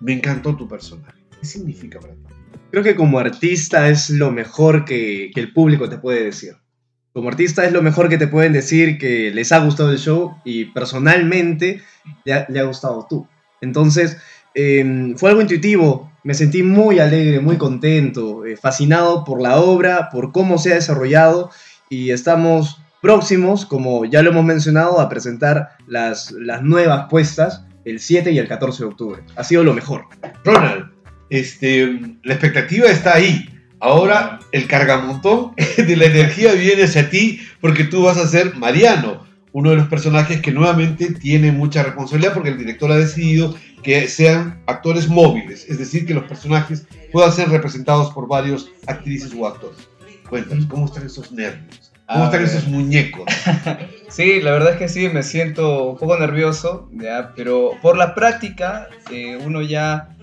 [0.00, 1.18] me encantó tu personaje?
[1.40, 2.20] ¿Qué significa para ti?
[2.70, 6.54] Creo que como artista es lo mejor que, el público te puede decir.
[7.12, 10.36] Como artista es lo mejor que te pueden decir que les ha gustado el show
[10.44, 11.82] y personalmente
[12.24, 13.26] le ha, le ha gustado tú.
[13.60, 14.18] Entonces,
[14.54, 16.12] eh, fue algo intuitivo.
[16.28, 20.74] Me sentí muy alegre, muy contento, eh, fascinado por la obra, por cómo se ha
[20.74, 21.50] desarrollado
[21.88, 27.98] y estamos próximos, como ya lo hemos mencionado, a presentar las, las nuevas puestas el
[27.98, 29.22] 7 y el 14 de octubre.
[29.36, 30.04] Ha sido lo mejor.
[30.44, 30.90] Ronald,
[31.30, 33.48] este, la expectativa está ahí.
[33.80, 39.26] Ahora el cargamontón de la energía viene hacia ti porque tú vas a ser Mariano,
[39.52, 44.08] uno de los personajes que nuevamente tiene mucha responsabilidad porque el director ha decidido que
[44.08, 49.46] sean actores móviles, es decir, que los personajes puedan ser representados por varios actrices o
[49.46, 49.88] actores.
[50.28, 51.92] Cuéntanos, ¿cómo están esos nervios?
[52.06, 52.50] ¿Cómo A están ver.
[52.50, 53.24] esos muñecos?
[54.08, 57.34] Sí, la verdad es que sí, me siento un poco nervioso, ¿ya?
[57.36, 60.16] pero por la práctica eh, uno ya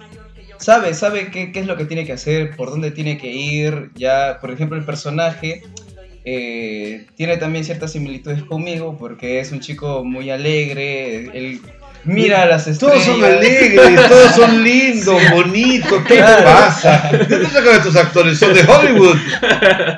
[0.58, 3.92] sabe, sabe qué, qué es lo que tiene que hacer, por dónde tiene que ir,
[3.96, 5.62] ya, por ejemplo, el personaje
[6.26, 11.62] eh, tiene también ciertas similitudes conmigo porque es un chico muy alegre, él
[12.04, 13.06] mira las estrellas.
[13.06, 16.04] Todos son alegres, todos son lindos, bonitos.
[16.08, 16.44] ¿Qué Claro.
[16.46, 17.10] pasa?
[17.12, 18.40] ¿De dónde sacan estos actores?
[18.40, 19.18] Son de Hollywood.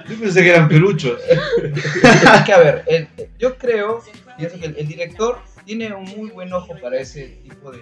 [0.10, 1.18] Yo pensé que eran peluchos.
[1.30, 3.08] es que a ver, el-
[3.40, 4.04] yo creo,
[4.38, 7.80] pienso que el, el director tiene un muy buen ojo para ese tipo de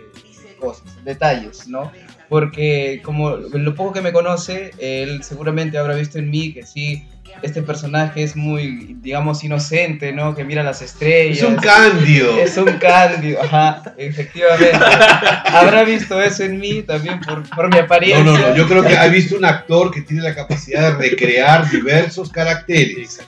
[0.59, 1.91] cosas, detalles, ¿no?
[2.29, 7.03] Porque como lo poco que me conoce, él seguramente habrá visto en mí que sí,
[7.41, 10.35] este personaje es muy, digamos, inocente, ¿no?
[10.35, 11.39] Que mira las estrellas.
[11.39, 12.37] Es un cándido.
[12.45, 14.71] Es un cándido, ajá, efectivamente.
[15.45, 18.23] habrá visto eso en mí también por, por mi No, apariencia.
[18.23, 18.55] no, no.
[18.55, 23.19] Yo creo que ha visto un actor que tiene la capacidad de recrear diversos caracteres.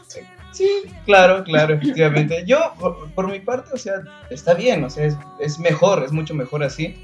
[0.52, 0.68] Sí,
[1.06, 2.44] claro, claro, efectivamente.
[2.48, 3.96] Yo, por, por mi parte, o sea,
[4.32, 6.96] está bien, o sea, es, es mejor, es mucho mejor así.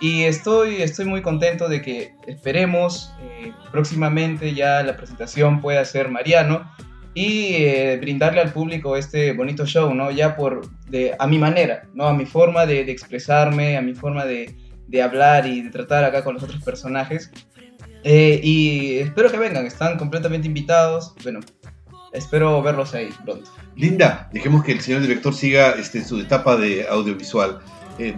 [0.00, 6.10] Y estoy, estoy muy contento de que esperemos eh, próximamente ya la presentación pueda ser
[6.10, 6.70] Mariano
[7.14, 10.10] y eh, brindarle al público este bonito show, ¿no?
[10.10, 12.06] Ya por, de, a mi manera, ¿no?
[12.06, 14.54] A mi forma de, de expresarme, a mi forma de,
[14.88, 17.30] de hablar y de tratar acá con los otros personajes.
[18.02, 21.14] Eh, y espero que vengan, están completamente invitados.
[21.22, 21.40] Bueno,
[22.12, 23.50] espero verlos ahí pronto.
[23.76, 27.60] Linda, dejemos que el señor director siga este, su etapa de audiovisual.
[27.98, 28.14] Eh,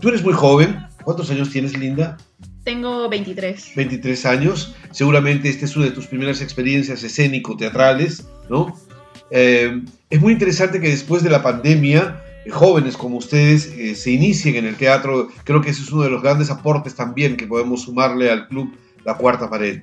[0.00, 0.86] tú eres muy joven.
[1.04, 2.16] ¿Cuántos años tienes, Linda?
[2.64, 3.72] Tengo 23.
[3.74, 4.74] 23 años.
[4.92, 8.76] Seguramente esta es una de tus primeras experiencias escénico-teatrales, ¿no?
[9.30, 14.12] Eh, es muy interesante que después de la pandemia, eh, jóvenes como ustedes eh, se
[14.12, 15.28] inicien en el teatro.
[15.44, 18.72] Creo que ese es uno de los grandes aportes también que podemos sumarle al club
[19.04, 19.82] La Cuarta Pared.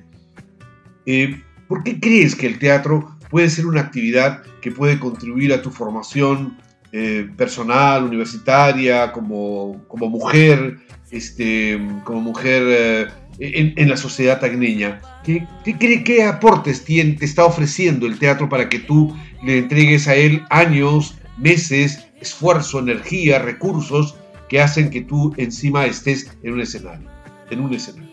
[1.68, 5.70] ¿Por qué crees que el teatro puede ser una actividad que puede contribuir a tu
[5.70, 6.56] formación
[6.92, 10.78] eh, personal, universitaria, como, como mujer,
[11.10, 13.06] este, como mujer eh,
[13.38, 15.00] en, en la sociedad tagneña?
[15.24, 20.08] ¿Qué, qué, qué aportes tien- te está ofreciendo el teatro para que tú le entregues
[20.08, 24.16] a él años, meses, esfuerzo, energía, recursos
[24.48, 27.08] que hacen que tú encima estés en un escenario?
[27.50, 28.09] En un escenario.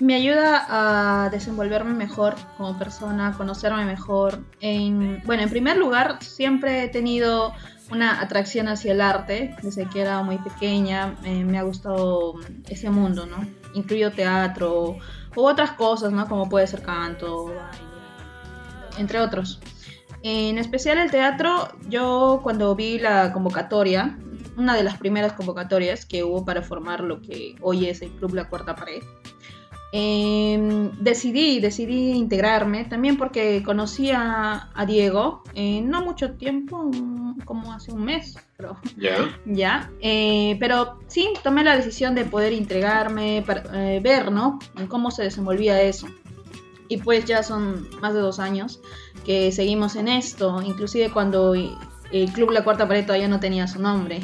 [0.00, 4.42] Me ayuda a desenvolverme mejor como persona, conocerme mejor.
[4.60, 7.52] En, bueno, en primer lugar, siempre he tenido
[7.92, 11.16] una atracción hacia el arte desde que era muy pequeña.
[11.24, 12.34] eh, me ha gustado
[12.68, 13.46] ese mundo, ¿no?
[13.74, 14.96] Incluido teatro
[15.36, 16.26] u otras cosas, ¿no?
[16.26, 17.52] Como puede ser canto,
[18.96, 19.60] entre otros.
[20.22, 24.18] En especial el teatro, yo cuando vi la convocatoria,
[24.56, 28.34] una de las primeras convocatorias que hubo para formar lo que hoy es el Club
[28.34, 29.02] La Cuarta Pared,
[29.92, 36.90] eh, decidí, decidí integrarme también porque conocí a, a Diego eh, no mucho tiempo,
[37.44, 38.78] como hace un mes, creo.
[38.96, 39.36] ¿Ya?
[39.46, 44.58] Ya, eh, pero sí, tomé la decisión de poder integrarme, para, eh, ver, ¿no?
[44.88, 46.06] Cómo se desenvolvía eso.
[46.88, 48.80] Y pues ya son más de dos años
[49.24, 53.80] que seguimos en esto, inclusive cuando el club La Cuarta Pared todavía no tenía su
[53.80, 54.20] nombre.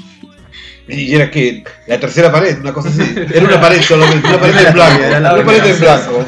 [0.89, 3.03] Y era que la tercera pared, una cosa así.
[3.35, 5.03] Era una pared solamente, una pared en blanco.
[5.19, 6.25] Una pared en blanco.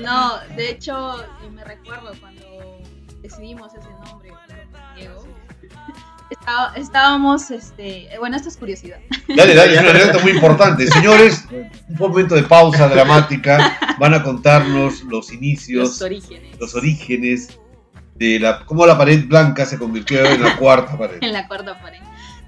[0.00, 2.80] No, de hecho, me recuerdo cuando
[3.22, 4.30] decidimos ese nombre,
[4.96, 5.26] Diego.
[6.30, 8.98] Estaba- estábamos, este, bueno, esto es curiosidad.
[9.28, 10.86] Dale, dale, es una anécdota muy importante.
[10.86, 13.78] Señores, un momento de pausa dramática.
[13.98, 16.58] Van a contarnos los inicios, Los orígenes.
[16.58, 17.58] los orígenes
[18.14, 21.18] de la, cómo la pared blanca se convirtió en la cuarta pared.
[21.20, 22.00] en la cuarta pared.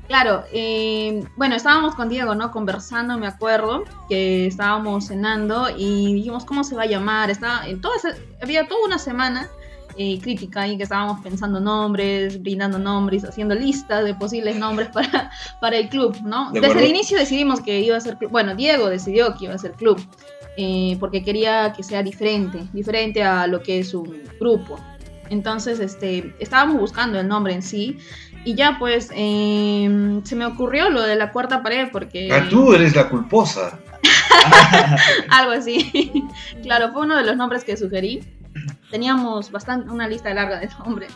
[0.07, 2.51] Claro, eh, bueno, estábamos con Diego, ¿no?
[2.51, 7.31] Conversando, me acuerdo, que estábamos cenando y dijimos, ¿cómo se va a llamar?
[7.31, 9.49] Estaba, en toda esa- había toda una semana
[9.97, 15.31] eh, crítica ahí que estábamos pensando nombres, brindando nombres, haciendo listas de posibles nombres para,
[15.61, 16.51] para el club, ¿no?
[16.51, 18.31] De Desde el inicio decidimos que iba a ser club.
[18.31, 19.99] Bueno, Diego decidió que iba a ser club,
[20.57, 24.77] eh, porque quería que sea diferente, diferente a lo que es un grupo.
[25.31, 27.97] Entonces, este, estábamos buscando el nombre en sí.
[28.45, 32.29] Y ya pues eh, se me ocurrió lo de la cuarta pared porque...
[32.31, 33.79] Ah, tú eres la culposa.
[35.31, 36.27] Algo así.
[36.63, 38.23] claro, fue uno de los nombres que sugerí.
[38.91, 41.13] Teníamos bastante, una lista larga de nombres.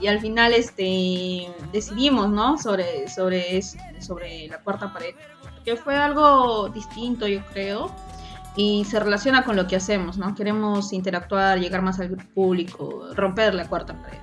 [0.00, 2.58] Y al final este, decidimos, ¿no?
[2.58, 3.62] Sobre, sobre,
[4.00, 5.14] sobre la cuarta pared.
[5.64, 7.94] Que fue algo distinto, yo creo.
[8.56, 10.34] Y se relaciona con lo que hacemos, ¿no?
[10.34, 14.18] Queremos interactuar, llegar más al público, romper la cuarta pared.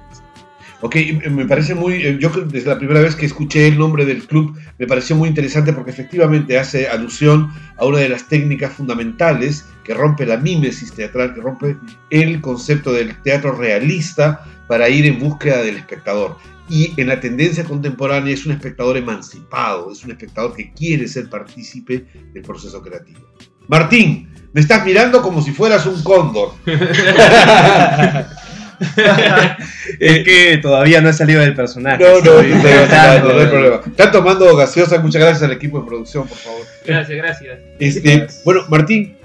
[0.82, 0.96] Ok,
[1.32, 4.58] me parece muy, eh, yo desde la primera vez que escuché el nombre del club,
[4.78, 9.94] me pareció muy interesante porque efectivamente hace alusión a una de las técnicas fundamentales que
[9.94, 11.78] rompe la mímesis teatral, que rompe
[12.10, 16.38] el concepto del teatro realista para ir en búsqueda del espectador.
[16.68, 21.30] Y en la tendencia contemporánea es un espectador emancipado, es un espectador que quiere ser
[21.30, 23.22] partícipe del proceso creativo.
[23.68, 26.54] Martín, me estás mirando como si fueras un cóndor.
[30.00, 32.04] es que todavía no he salido del personaje.
[32.04, 33.82] No, no, no, no, tratando no hay problema.
[33.86, 36.62] Están tomando gaseosa, muchas gracias al equipo de producción, por favor.
[36.86, 37.60] Gracias, gracias.
[37.80, 39.18] Este, bueno, Martín,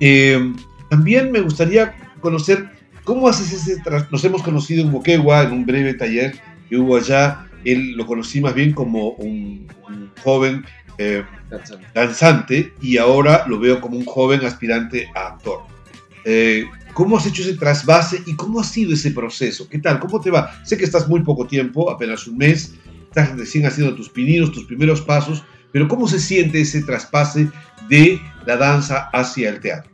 [0.00, 0.52] eh,
[0.90, 2.66] también me gustaría conocer
[3.04, 6.34] cómo haces ese tras- Nos hemos conocido en Moquegua en un breve taller
[6.68, 7.46] que hubo allá.
[7.64, 10.64] Él lo conocí más bien como un, un joven
[10.98, 11.24] eh,
[11.94, 15.60] danzante y ahora lo veo como un joven aspirante a actor.
[16.24, 19.68] Eh, ¿Cómo has hecho ese trasvase y cómo ha sido ese proceso?
[19.68, 19.98] ¿Qué tal?
[19.98, 20.64] ¿Cómo te va?
[20.64, 24.64] Sé que estás muy poco tiempo, apenas un mes, estás recién haciendo tus pininos, tus
[24.64, 27.50] primeros pasos, pero ¿cómo se siente ese traspase
[27.88, 29.90] de la danza hacia el teatro?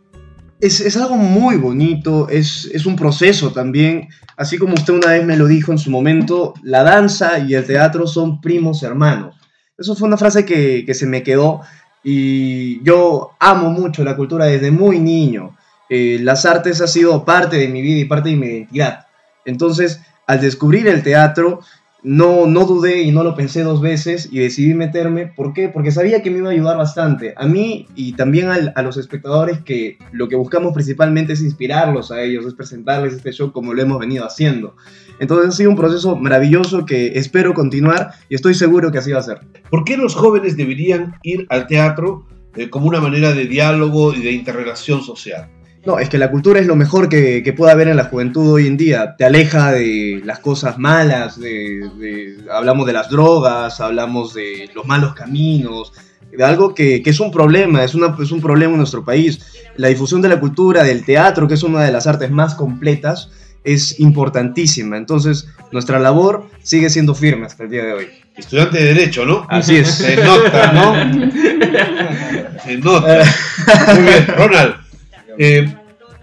[0.60, 4.08] Es, es algo muy bonito, es, es un proceso también.
[4.36, 7.64] Así como usted una vez me lo dijo en su momento, la danza y el
[7.64, 9.36] teatro son primos hermanos.
[9.78, 11.62] Eso fue una frase que, que se me quedó
[12.04, 15.56] y yo amo mucho la cultura desde muy niño.
[15.90, 19.06] Eh, las artes ha sido parte de mi vida y parte de mi identidad.
[19.44, 21.60] Entonces, al descubrir el teatro,
[22.02, 25.26] no, no dudé y no lo pensé dos veces y decidí meterme.
[25.26, 25.68] ¿Por qué?
[25.68, 27.34] Porque sabía que me iba a ayudar bastante.
[27.36, 32.22] A mí y también a los espectadores que lo que buscamos principalmente es inspirarlos a
[32.22, 34.76] ellos, es presentarles este show como lo hemos venido haciendo.
[35.18, 39.18] Entonces ha sido un proceso maravilloso que espero continuar y estoy seguro que así va
[39.18, 39.40] a ser.
[39.68, 42.26] ¿Por qué los jóvenes deberían ir al teatro
[42.56, 45.50] eh, como una manera de diálogo y de interrelación social?
[45.86, 48.52] No, es que la cultura es lo mejor que, que puede haber en la juventud
[48.52, 49.16] hoy en día.
[49.16, 54.84] Te aleja de las cosas malas, de, de- hablamos de las drogas, hablamos de los
[54.86, 55.92] malos caminos,
[56.36, 59.40] de algo que, que es un problema, es, una, es un problema en nuestro país.
[59.76, 63.30] La difusión de la cultura, del teatro, que es una de las artes más completas,
[63.64, 64.98] es importantísima.
[64.98, 68.06] Entonces, nuestra labor sigue siendo firme hasta el día de hoy.
[68.36, 69.46] Estudiante de Derecho, ¿no?
[69.48, 69.88] Así es.
[69.88, 70.94] Se nota, ¿no?
[72.64, 73.24] Se nota.
[73.94, 74.74] Muy bien, Ronald.
[75.38, 75.74] Eh,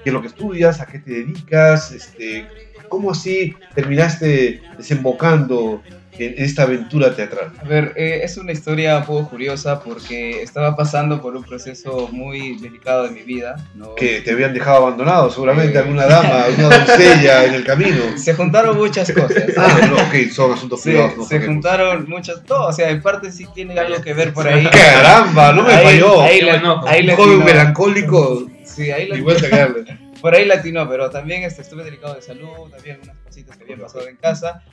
[0.04, 0.80] ¿Qué es lo que estudias?
[0.82, 1.92] ¿A qué te dedicas?
[1.92, 2.48] Este,
[2.90, 5.82] ¿Cómo así terminaste desembocando
[6.20, 7.52] en esta aventura teatral?
[7.62, 12.08] A ver, eh, es una historia un poco curiosa porque estaba pasando por un proceso
[12.12, 13.58] muy delicado de mi vida.
[13.76, 13.94] ¿no?
[13.96, 15.80] Que te habían dejado abandonado, seguramente Eh.
[15.82, 18.18] alguna dama, alguna doncella en el camino.
[18.18, 19.44] Se juntaron muchas cosas.
[19.58, 21.18] Ah, no, ok, son asuntos Se, privados.
[21.18, 21.48] no se sabemos.
[21.56, 24.66] juntaron muchas, no, o sea, en parte sí tiene algo que ver por ahí.
[24.72, 26.22] Caramba, no me Ahí- falló.
[26.22, 26.82] ahí bueno.
[26.88, 28.48] ahí Un joven melancólico.
[28.78, 30.00] Sí, ahí Y vuelta a caerle.
[30.22, 33.80] Por ahí latino, pero también este, estuve delicado de salud, había algunas cositas que habían
[33.80, 34.64] pasado en casa.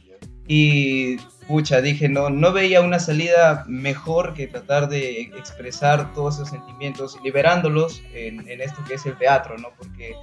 [0.46, 1.16] Y,
[1.48, 7.18] pucha, dije, no, no veía una salida mejor que tratar de expresar todos esos sentimientos,
[7.24, 9.68] liberándolos en, en esto que es el teatro, ¿no?
[9.78, 10.14] Porque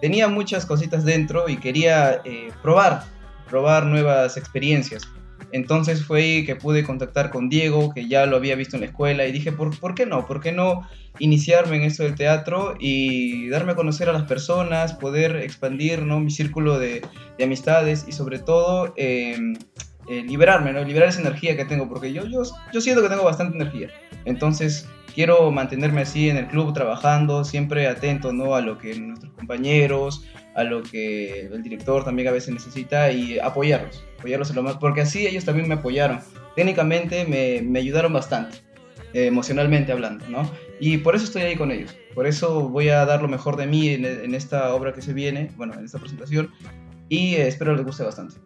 [0.00, 3.04] tenía muchas cositas dentro y quería eh, probar,
[3.48, 5.02] probar nuevas experiencias.
[5.52, 9.26] Entonces fue que pude contactar con Diego, que ya lo había visto en la escuela,
[9.26, 10.26] y dije, ¿por, ¿por qué no?
[10.26, 10.86] ¿Por qué no
[11.18, 16.20] iniciarme en esto del teatro y darme a conocer a las personas, poder expandir ¿no?
[16.20, 17.02] mi círculo de,
[17.36, 19.36] de amistades y sobre todo eh,
[20.08, 20.82] eh, liberarme, ¿no?
[20.84, 22.42] Liberar esa energía que tengo, porque yo, yo,
[22.72, 23.88] yo siento que tengo bastante energía.
[24.24, 28.54] Entonces, quiero mantenerme así en el club, trabajando, siempre atento, ¿no?
[28.54, 33.38] A lo que nuestros compañeros, a lo que el director también a veces necesita y
[33.38, 36.20] apoyarlos, apoyarlos en lo más, porque así ellos también me apoyaron.
[36.56, 38.58] Técnicamente me, me ayudaron bastante,
[39.12, 40.50] eh, emocionalmente hablando, ¿no?
[40.80, 41.96] Y por eso estoy ahí con ellos.
[42.14, 45.12] Por eso voy a dar lo mejor de mí en, en esta obra que se
[45.12, 46.50] viene, bueno, en esta presentación.
[47.08, 48.36] Y espero les guste bastante.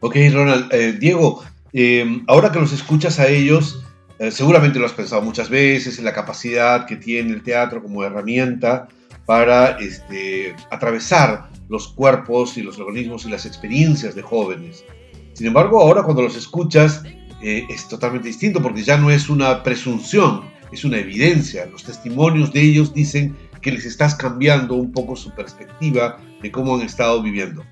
[0.00, 0.72] Ok, Ronald.
[0.72, 1.42] Eh, Diego,
[1.72, 3.84] eh, ahora que los escuchas a ellos,
[4.18, 8.04] eh, seguramente lo has pensado muchas veces en la capacidad que tiene el teatro como
[8.04, 8.88] herramienta
[9.26, 14.84] para este, atravesar los cuerpos y los organismos y las experiencias de jóvenes.
[15.32, 17.02] Sin embargo, ahora cuando los escuchas
[17.42, 21.66] eh, es totalmente distinto porque ya no es una presunción, es una evidencia.
[21.66, 26.74] Los testimonios de ellos dicen que les estás cambiando un poco su perspectiva de cómo
[26.74, 27.64] han estado viviendo.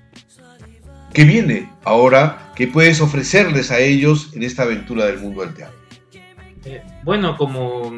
[1.13, 5.77] ¿Qué viene ahora que puedes ofrecerles a ellos en esta aventura del mundo del teatro?
[6.63, 7.91] Eh, bueno, como,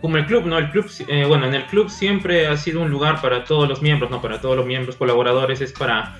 [0.00, 0.58] como el club, ¿no?
[0.58, 3.80] El club, eh, bueno, en el club siempre ha sido un lugar para todos los
[3.80, 4.20] miembros, ¿no?
[4.20, 6.18] Para todos los miembros colaboradores, es para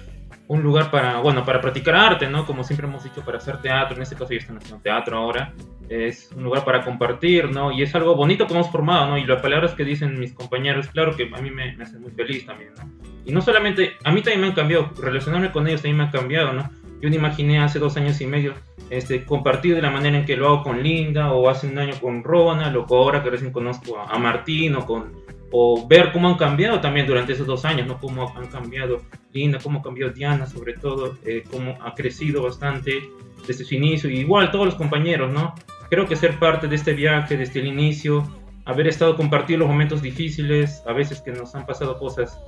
[0.50, 2.44] un lugar para, bueno, para practicar arte, ¿no?
[2.44, 5.54] Como siempre hemos dicho, para hacer teatro, en este caso ya están haciendo teatro ahora,
[5.88, 7.70] es un lugar para compartir, ¿no?
[7.70, 9.16] Y es algo bonito que hemos formado, ¿no?
[9.16, 12.10] Y las palabras que dicen mis compañeros, claro que a mí me, me hacen muy
[12.10, 12.82] feliz también, ¿no?
[13.24, 16.10] Y no solamente, a mí también me han cambiado, relacionarme con ellos también me han
[16.10, 16.68] cambiado, ¿no?
[17.00, 18.54] Yo me imaginé hace dos años y medio
[18.90, 21.94] este, compartir de la manera en que lo hago con Linda, o hace un año
[22.00, 25.12] con Ronald, o ahora que recién conozco a, a Martín, o con,
[25.52, 27.98] o ver cómo han cambiado también durante esos dos años, ¿no?
[27.98, 33.02] Cómo han cambiado Linda, cómo cambió Diana, sobre todo, eh, cómo ha crecido bastante
[33.46, 35.54] desde su inicio, igual todos los compañeros, ¿no?
[35.88, 38.24] Creo que ser parte de este viaje, desde el inicio,
[38.70, 42.40] haber estado compartiendo los momentos difíciles, a veces que nos han pasado cosas,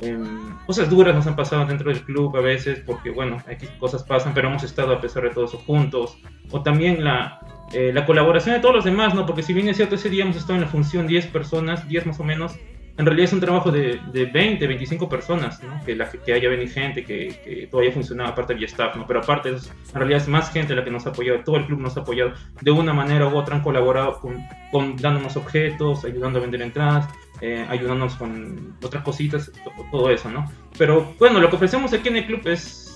[0.00, 0.18] eh,
[0.66, 4.32] cosas duras nos han pasado dentro del club a veces, porque bueno, aquí cosas pasan,
[4.34, 6.18] pero hemos estado a pesar de todo eso juntos,
[6.50, 7.40] o también la,
[7.72, 9.26] eh, la colaboración de todos los demás, ¿no?
[9.26, 12.06] Porque si bien es cierto, ese día hemos estado en la función 10 personas, 10
[12.06, 12.56] más o menos,
[12.98, 15.82] en realidad es un trabajo de, de 20, 25 personas, ¿no?
[15.84, 19.06] Que, la, que haya venido gente, que, que todavía funcionaba, aparte había staff, ¿no?
[19.06, 21.66] Pero aparte, es, en realidad es más gente la que nos ha apoyado, todo el
[21.66, 26.04] club nos ha apoyado de una manera u otra, han colaborado con, con dándonos objetos,
[26.04, 27.08] ayudando a vender entradas,
[27.40, 29.52] eh, ayudándonos con otras cositas,
[29.92, 30.50] todo eso, ¿no?
[30.76, 32.87] Pero bueno, lo que ofrecemos aquí en el club es,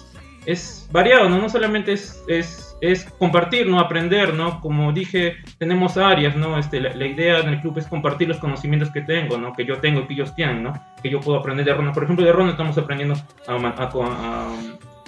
[0.47, 1.39] es variado, ¿no?
[1.39, 3.79] No solamente es, es es compartir, ¿no?
[3.79, 4.61] Aprender, ¿no?
[4.61, 6.59] Como dije, tenemos áreas, ¿no?
[6.59, 9.53] Este, la, la, idea en el club es compartir los conocimientos que tengo, ¿no?
[9.53, 10.73] Que yo tengo y que ellos tienen, ¿no?
[11.01, 11.95] Que yo puedo aprender de Ronald.
[11.95, 13.15] Por ejemplo, de Ronald estamos aprendiendo
[13.47, 13.89] a, a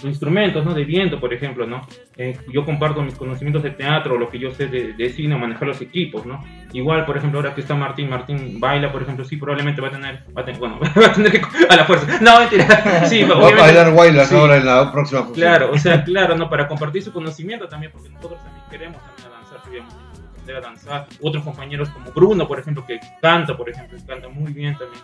[0.02, 0.74] instrumentos, ¿no?
[0.74, 1.86] De viento, por ejemplo, ¿no?
[2.16, 5.68] Eh, yo comparto mis conocimientos de teatro, lo que yo sé de, de, cine, manejar
[5.68, 6.40] los equipos, ¿no?
[6.72, 9.92] Igual, por ejemplo, ahora que está Martín, Martín baila, por ejemplo, sí, probablemente va a
[9.92, 13.22] tener, va a tener bueno, va a tener que, a la fuerza, no, mentira, sí,
[13.24, 14.34] va a bailar bailas sí.
[14.34, 15.46] ahora en la próxima función.
[15.46, 16.50] Claro, o sea, claro, ¿no?
[16.50, 21.44] Para compartir su conocimiento también, porque nosotros también queremos también avanzar, aprender a danzar, otros
[21.44, 25.02] compañeros como Bruno, por ejemplo, que canta, por ejemplo, canta muy bien también,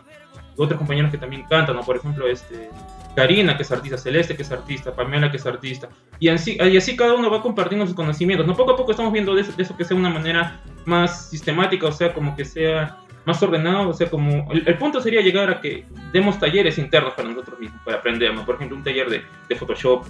[0.56, 1.82] otros compañeros que también cantan, ¿no?
[1.82, 2.70] Por ejemplo, este...
[3.16, 5.88] Karina, que es artista, Celeste, que es artista, Pamela, que es artista.
[6.20, 8.46] Y así, y así cada uno va compartiendo sus conocimientos.
[8.46, 8.54] ¿no?
[8.54, 11.92] Poco a poco estamos viendo de eso, de que sea una manera más sistemática, o
[11.92, 14.50] sea, como que sea más ordenado, o sea, como...
[14.52, 18.32] El, el, punto sería llegar a que demos talleres internos para nosotros mismos, para aprender,
[18.32, 18.44] ¿no?
[18.44, 20.06] Por ejemplo, un taller de, de Photoshop,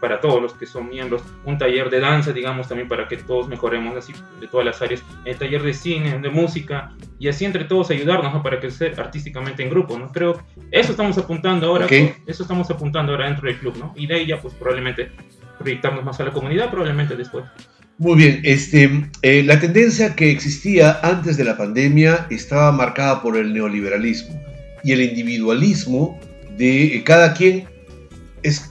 [0.00, 3.48] para todos los que son miembros, un taller de danza, digamos, también para que todos
[3.48, 7.64] mejoremos así de todas las áreas, el taller de cine, de música, y así entre
[7.64, 8.42] todos ayudarnos ¿no?
[8.42, 10.12] para crecer artísticamente en grupo, ¿no?
[10.12, 12.14] Creo eso estamos apuntando ahora, okay.
[12.26, 13.92] eso estamos apuntando ahora dentro del club, ¿no?
[13.96, 15.10] Y de ahí ya pues probablemente
[15.58, 17.44] proyectarnos más a la comunidad, probablemente después.
[17.98, 23.36] Muy bien, este, eh, la tendencia que existía antes de la pandemia estaba marcada por
[23.36, 24.40] el neoliberalismo
[24.84, 26.18] y el individualismo
[26.56, 27.64] de eh, cada quien
[28.42, 28.66] es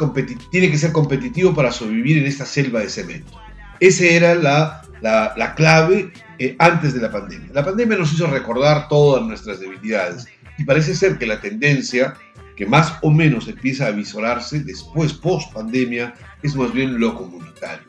[0.52, 3.40] tiene que ser competitivo para sobrevivir en esta selva de cemento.
[3.80, 7.50] Esa era la, la, la clave eh, antes de la pandemia.
[7.54, 12.16] La pandemia nos hizo recordar todas nuestras debilidades y parece ser que la tendencia
[12.56, 17.86] que más o menos empieza a visorarse después, post pandemia, es más bien lo comunitario.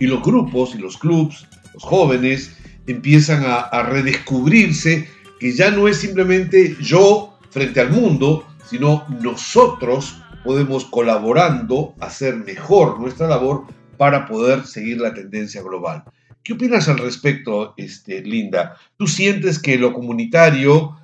[0.00, 2.56] Y los grupos y los clubs, los jóvenes,
[2.88, 5.08] empiezan a, a redescubrirse
[5.38, 13.00] que ya no es simplemente yo frente al mundo, sino nosotros podemos colaborando hacer mejor
[13.00, 13.66] nuestra labor
[13.96, 16.04] para poder seguir la tendencia global.
[16.42, 18.76] ¿Qué opinas al respecto, este, Linda?
[18.96, 20.96] ¿Tú sientes que lo comunitario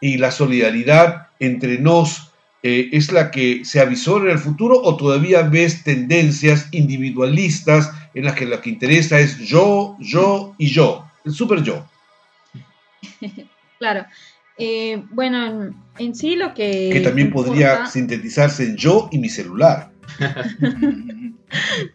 [0.00, 2.32] y la solidaridad entre nos
[2.62, 8.24] eh, es la que se avisó en el futuro o todavía ves tendencias individualistas en
[8.24, 11.86] las que lo que interesa es yo, yo y yo, el super yo?
[13.78, 14.06] Claro.
[14.56, 16.90] Eh, bueno, en, sí lo que...
[16.92, 19.90] Que también importa, podría sintetizarse en yo y mi celular.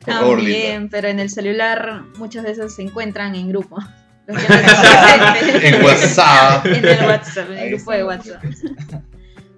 [0.06, 3.78] También, pero en el celular muchas veces se encuentran en grupo.
[4.28, 6.66] en WhatsApp.
[6.66, 8.44] En el WhatsApp, en el grupo de WhatsApp.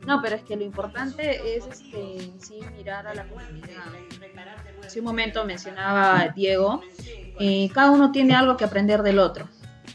[0.06, 3.84] No, pero es que lo importante es este, sí mirar a la comunidad.
[4.86, 6.82] Hace un momento mencionaba Diego,
[7.40, 9.48] eh, cada uno tiene algo que aprender del otro.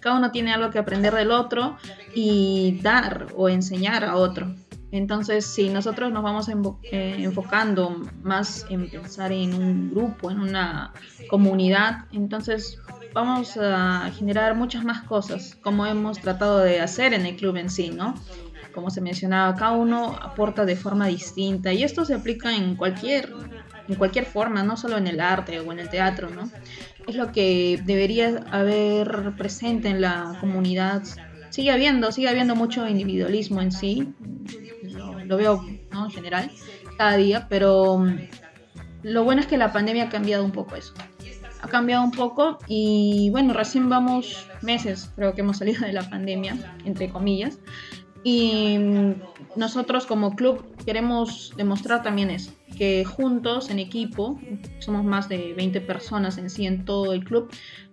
[0.04, 1.78] Cada uno tiene algo que aprender del otro
[2.14, 4.54] y dar o enseñar a otro.
[4.92, 6.46] Entonces, si nosotros nos vamos
[6.82, 10.92] eh, enfocando más en pensar en un grupo, en una
[11.30, 12.78] comunidad, entonces
[13.14, 17.70] vamos a generar muchas más cosas, como hemos tratado de hacer en el club en
[17.70, 18.14] sí, ¿no?
[18.74, 23.32] Como se mencionaba, cada uno aporta de forma distinta y esto se aplica en cualquier,
[23.88, 26.50] en cualquier forma, no solo en el arte o en el teatro, ¿no?
[27.06, 31.02] Es lo que debería haber presente en la comunidad.
[31.50, 34.14] Sigue habiendo, sigue habiendo mucho individualismo en sí,
[35.26, 36.50] lo veo en general
[36.96, 38.16] cada día, pero mm,
[39.02, 40.94] lo bueno es que la pandemia ha cambiado un poco eso.
[41.60, 46.08] Ha cambiado un poco y bueno, recién vamos meses, creo que hemos salido de la
[46.08, 47.58] pandemia, entre comillas,
[48.24, 49.12] y mm,
[49.56, 54.40] nosotros como club queremos demostrar también eso, que juntos, en equipo,
[54.80, 57.50] somos más de 20 personas en sí en todo el club,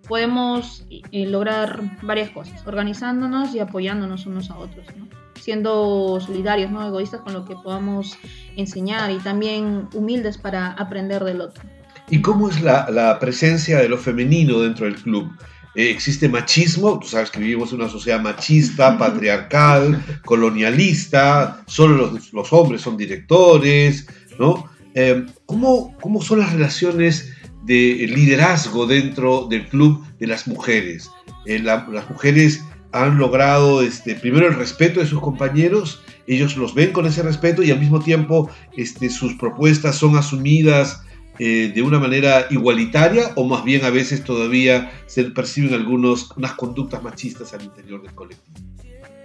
[0.08, 4.86] podemos eh, lograr varias cosas, organizándonos y apoyándonos unos a otros.
[4.96, 5.06] ¿no?
[5.42, 8.16] siendo solidarios, no egoístas con lo que podamos
[8.56, 11.64] enseñar y también humildes para aprender del otro.
[12.08, 15.32] ¿Y cómo es la, presencia de lo femenino dentro del club?
[15.74, 16.98] Eh, ¿Existe machismo?
[16.98, 24.06] Tú sabes que vivimos en una sociedad machista, patriarcal, colonialista, solo los, hombres son directores,
[24.38, 24.70] ¿no?
[24.94, 27.32] Eh, ¿cómo, ¿Cómo son las relaciones
[27.64, 31.10] de liderazgo dentro del club de las mujeres?
[31.46, 32.62] Eh, las mujeres
[32.92, 37.62] han logrado este, primero el respeto de sus compañeros, ellos los ven con ese respeto
[37.62, 41.02] y al mismo tiempo este, sus propuestas son asumidas
[41.38, 46.52] eh, de una manera igualitaria o más bien a veces todavía se perciben algunas unas
[46.52, 48.56] conductas machistas al interior del colectivo.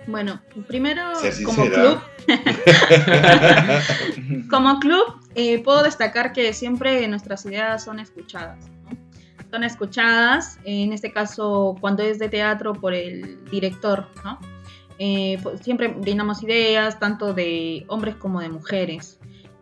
[0.08, 1.04] Bueno, primero
[1.44, 2.00] como club,
[4.50, 5.04] como club
[5.36, 8.58] eh, puedo destacar que siempre nuestras ideas son escuchadas
[9.52, 14.40] son escuchadas, en este caso cuando es de teatro por el director, ¿no?
[15.00, 19.20] Eh, pues, siempre brindamos ideas tanto de hombres como de mujeres.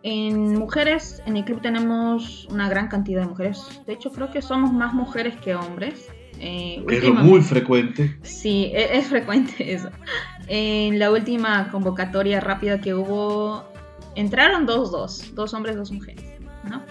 [0.08, 3.82] En mujeres, en el club tenemos una gran cantidad de mujeres.
[3.88, 6.08] De hecho, creo que somos más mujeres que hombres.
[6.38, 8.16] Eh, es muy frecuente.
[8.22, 9.90] Sí, es, es, frecuente eso.
[10.46, 13.64] En la última convocatoria rápida que hubo,
[14.14, 16.24] entraron dos, dos, dos hombres, dos mujeres,
[16.70, 16.82] ¿no?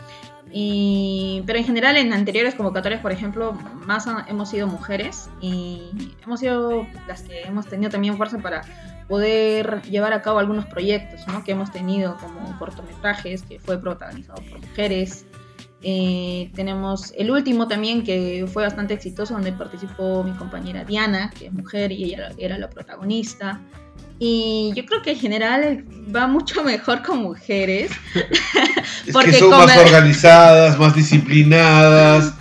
[0.51, 3.53] pero en general en anteriores convocatorias, por ejemplo,
[3.85, 8.61] más hemos sido mujeres y hemos sido las que hemos tenido también fuerza para
[9.07, 11.43] poder llevar a cabo algunos proyectos ¿no?
[11.43, 15.25] que hemos tenido como cortometrajes que fue protagonizado por mujeres.
[15.81, 21.47] Eh, tenemos el último también que fue bastante exitoso donde participó mi compañera Diana, que
[21.47, 23.61] es mujer y ella era la protagonista.
[24.17, 27.91] Y yo creo que en general va mucho mejor con mujeres.
[29.05, 32.33] es porque que son más organizadas, más disciplinadas.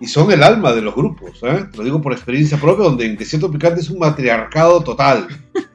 [0.00, 1.66] Y son el alma de los grupos, ¿eh?
[1.76, 5.28] Lo digo por experiencia propia, donde en Desierto Picante es un matriarcado total.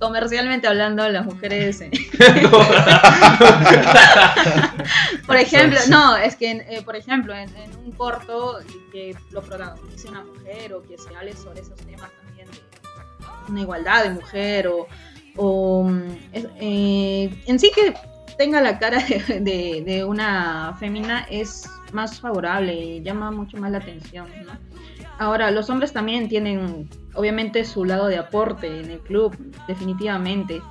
[0.00, 1.82] Comercialmente hablando, las mujeres...
[1.82, 1.90] Eh,
[5.26, 8.58] por ejemplo, no, es que, eh, por ejemplo, en, en, un corto
[8.90, 12.10] que lo protagonice una mujer o que se hable sobre esos temas
[13.50, 14.70] una igualdad de mujer
[15.36, 17.94] o, mm, eh, en sí que
[18.38, 18.98] tenga la cara
[19.28, 24.28] de, una fémina es más favorable y llama mucho más la atención.
[25.20, 29.36] Ahora, los hombres también tienen obviamente su lado de aporte en el club,
[29.68, 30.62] definitivamente.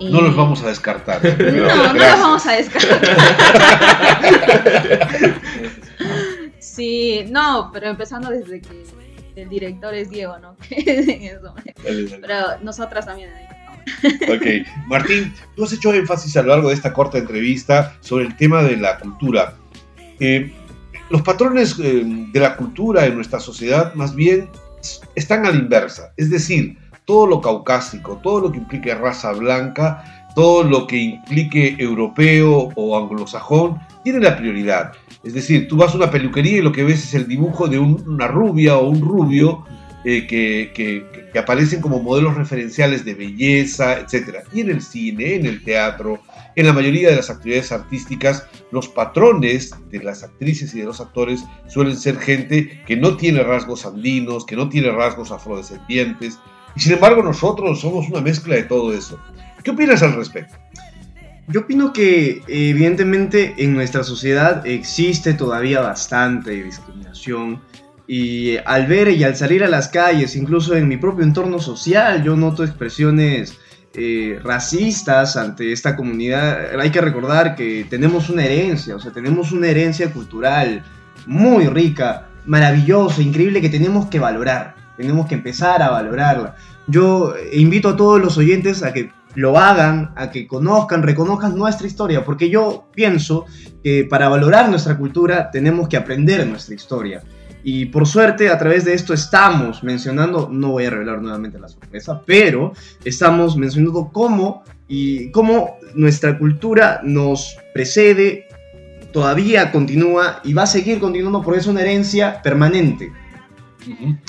[0.00, 1.20] no los vamos a descartar.
[1.38, 2.98] No, no los vamos a descartar.
[6.58, 8.84] sí, no, pero empezando desde que
[9.36, 10.56] el director es Diego, ¿no?
[12.20, 13.30] Pero nosotras también.
[14.28, 18.36] Ok, Martín, tú has hecho énfasis a lo largo de esta corta entrevista sobre el
[18.36, 19.54] tema de la cultura.
[20.18, 20.52] Eh,
[21.12, 22.02] los patrones eh,
[22.32, 24.48] de la cultura en nuestra sociedad más bien
[25.14, 30.30] están a la inversa, es decir, todo lo caucásico, todo lo que implique raza blanca,
[30.34, 34.92] todo lo que implique europeo o anglosajón, tiene la prioridad.
[35.22, 37.78] Es decir, tú vas a una peluquería y lo que ves es el dibujo de
[37.78, 39.64] una rubia o un rubio
[40.04, 44.38] eh, que, que, aparecen como modelos referenciales de belleza, etc.
[44.52, 46.20] Y en el cine, en el teatro,
[46.56, 51.00] en la mayoría de las actividades artísticas, los patrones de las actrices y de los
[51.00, 56.38] actores suelen ser gente que no tiene rasgos andinos, que no tiene rasgos afrodescendientes.
[56.76, 59.18] Y sin embargo nosotros somos una mezcla de todo eso.
[59.62, 60.54] ¿Qué opinas al respecto?
[61.48, 67.60] Yo opino que evidentemente en nuestra sociedad existe todavía bastante discriminación
[68.06, 72.22] y al ver y al salir a las calles, incluso en mi propio entorno social,
[72.22, 73.58] yo noto expresiones
[73.94, 76.80] eh, racistas ante esta comunidad.
[76.80, 80.82] Hay que recordar que tenemos una herencia, o sea, tenemos una herencia cultural
[81.26, 86.56] muy rica, maravillosa, increíble que tenemos que valorar, tenemos que empezar a valorarla.
[86.86, 91.86] Yo invito a todos los oyentes a que lo hagan, a que conozcan, reconozcan nuestra
[91.86, 93.46] historia, porque yo pienso
[93.82, 97.22] que para valorar nuestra cultura tenemos que aprender nuestra historia.
[97.64, 101.68] Y por suerte, a través de esto estamos mencionando, no voy a revelar nuevamente la
[101.68, 102.72] sorpresa, pero
[103.04, 108.48] estamos mencionando cómo y cómo nuestra cultura nos precede,
[109.12, 113.12] todavía continúa y va a seguir continuando porque es una herencia permanente.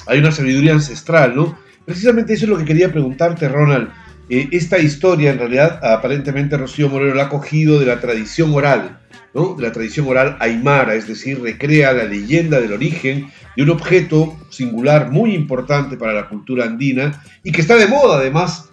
[0.07, 1.57] Hay una sabiduría ancestral, ¿no?
[1.86, 3.89] Precisamente eso es lo que quería preguntarte, Ronald.
[4.29, 8.99] Eh, esta historia, en realidad, aparentemente Rocío Moreno la ha cogido de la tradición oral
[9.34, 14.38] de la tradición oral aymara, es decir, recrea la leyenda del origen de un objeto
[14.49, 18.69] singular muy importante para la cultura andina y que está de moda además,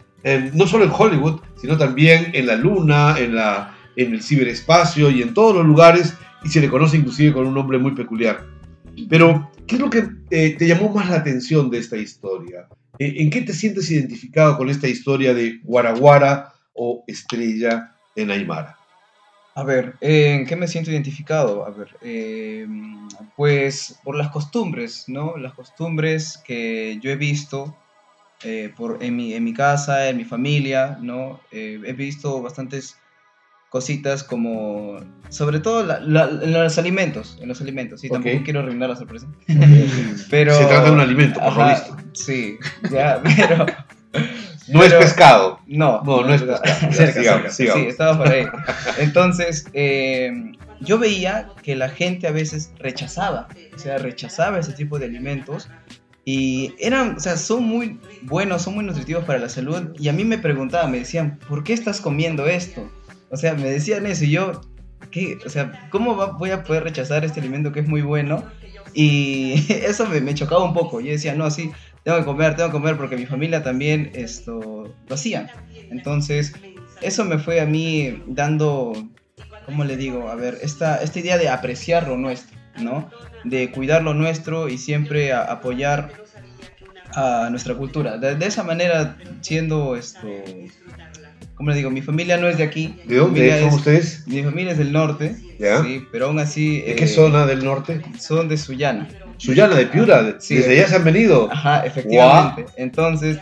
[0.52, 3.34] no solo en Hollywood, sino también en la luna, en,
[3.96, 7.78] el ciberespacio y en todos los lugares y se le conoce inclusive con un nombre
[7.78, 8.46] muy peculiar.
[9.08, 12.68] Pero, ¿qué es lo que eh, te llamó más la atención de esta historia?
[12.98, 18.79] ¿En qué te sientes identificado con esta historia de Guaraguara o Estrella en Aymara?
[19.60, 21.66] A ver, ¿en qué me siento identificado?
[21.66, 22.66] A ver, eh,
[23.36, 25.36] pues por las costumbres, ¿no?
[25.36, 27.76] Las costumbres que yo he visto
[28.42, 31.40] eh, por, en, mi, en mi casa, en mi familia, ¿no?
[31.52, 32.96] Eh, he visto bastantes
[33.68, 34.98] cositas como,
[35.28, 39.26] sobre todo en los alimentos, en los alimentos, sí, tampoco quiero arruinar la sorpresa.
[40.30, 41.96] pero, Se trata de un alimento, por lo visto.
[42.14, 42.58] Sí,
[42.90, 43.66] ya, pero...
[44.70, 45.60] No es pescado.
[45.66, 47.42] No, no, no, es pescado.
[47.50, 48.46] Sí, estaba por ahí.
[48.98, 50.32] Entonces, eh,
[50.80, 55.68] yo veía que la gente a veces rechazaba, o sea, rechazaba ese tipo de alimentos
[56.24, 60.12] y eran, o sea, son muy buenos, son muy nutritivos para la salud y a
[60.12, 62.90] mí me preguntaban, me decían, ¿por qué estás comiendo esto?
[63.30, 64.60] O sea, me decían eso y yo,
[65.10, 65.38] ¿qué?
[65.44, 68.44] O sea, ¿cómo voy a poder rechazar este alimento que es muy bueno?
[68.94, 71.00] Y eso me, me chocaba un poco.
[71.00, 71.70] Yo decía, no, sí,
[72.04, 75.48] tengo que comer, tengo que comer porque mi familia también esto lo hacían.
[75.90, 76.54] Entonces,
[77.02, 78.92] eso me fue a mí dando,
[79.66, 80.28] ¿cómo le digo?
[80.28, 83.10] A ver, esta, esta idea de apreciar lo nuestro, ¿no?
[83.44, 86.10] De cuidar lo nuestro y siempre apoyar
[87.14, 88.18] a nuestra cultura.
[88.18, 90.26] De, esa manera, siendo esto,
[91.54, 91.90] ¿cómo le digo?
[91.90, 93.00] Mi familia no es de aquí.
[93.06, 94.26] ¿De dónde son ustedes?
[94.26, 95.36] Mi familia es del norte.
[95.58, 95.82] ¿Ya?
[95.82, 96.80] Sí, pero aún así...
[96.80, 98.00] ¿De qué eh, zona del norte?
[98.18, 99.08] Son de Sullana.
[99.40, 101.50] Suyana de Piura, sí, desde allá se han venido.
[101.50, 102.66] Ajá, efectivamente.
[102.76, 103.38] Entonces,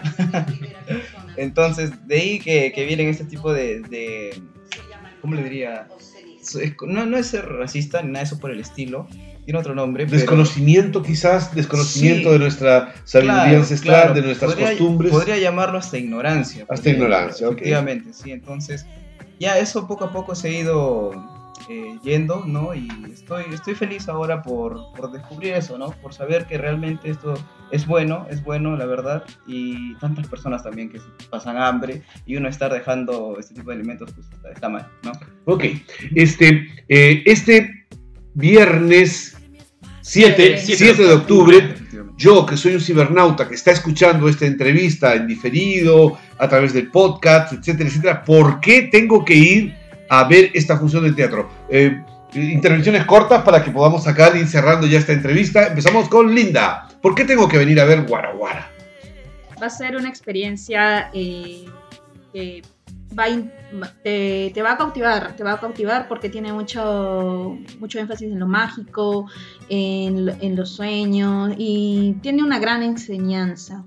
[1.36, 4.40] entonces, de ahí que, que vienen este tipo de, de,
[5.20, 5.88] ¿cómo le diría?
[6.86, 9.08] No, no es ser racista ni nada de eso por el estilo,
[9.44, 10.06] tiene otro nombre.
[10.06, 15.10] Desconocimiento quizás, desconocimiento de nuestra sabiduría ancestral, de nuestras costumbres.
[15.10, 16.64] Podría llamarlo hasta ignorancia.
[16.68, 18.30] Hasta ignorancia, Efectivamente, sí.
[18.30, 18.86] Entonces,
[19.40, 21.37] ya eso poco a poco se ha ido
[21.68, 22.74] eh, yendo, ¿no?
[22.74, 25.90] Y estoy, estoy feliz ahora por, por, descubrir eso, ¿no?
[25.90, 27.34] Por saber que realmente esto
[27.70, 30.98] es bueno, es bueno, la verdad, y tantas personas también que
[31.30, 35.12] pasan hambre y uno estar dejando este tipo de alimentos, pues está, mal, ¿no?
[35.44, 35.64] Ok,
[36.14, 37.86] este, eh, este
[38.34, 39.36] viernes
[40.00, 41.74] 7, 7 de octubre,
[42.16, 46.90] yo que soy un cibernauta que está escuchando esta entrevista en diferido, a través del
[46.90, 51.48] podcast, etcétera, etcétera, ¿por qué tengo que ir a ver esta función de teatro.
[51.68, 52.02] Eh,
[52.34, 55.68] intervenciones cortas para que podamos sacar y cerrando ya esta entrevista.
[55.68, 56.88] Empezamos con Linda.
[57.00, 58.70] ¿Por qué tengo que venir a ver Guaraguara?
[59.60, 61.64] Va a ser una experiencia eh,
[62.32, 62.62] que
[63.18, 63.26] va
[64.02, 68.46] te, va a cautivar, te va a cautivar porque tiene mucho, mucho énfasis en lo
[68.46, 69.26] mágico,
[69.68, 73.84] en, en los sueños y tiene una gran enseñanza,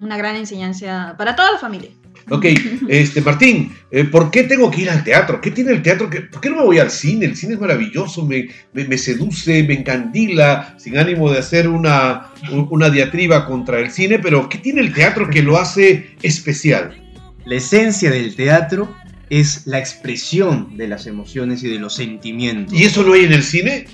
[0.00, 1.90] una gran enseñanza para toda la familia.
[2.28, 2.44] Ok,
[2.88, 5.40] este, Martín, eh, ¿por qué tengo que ir al teatro?
[5.40, 6.10] ¿Qué tiene el teatro?
[6.10, 7.26] ¿Por qué no me voy al cine?
[7.26, 12.90] El cine es maravilloso, me, me, seduce, me encandila, sin ánimo de hacer una, una
[12.90, 17.00] diatriba contra el cine, pero ¿qué tiene el teatro que lo hace especial?
[17.44, 18.92] La esencia del teatro
[19.30, 22.76] es la expresión de las emociones y de los sentimientos.
[22.76, 23.86] ¿Y eso no hay en el cine?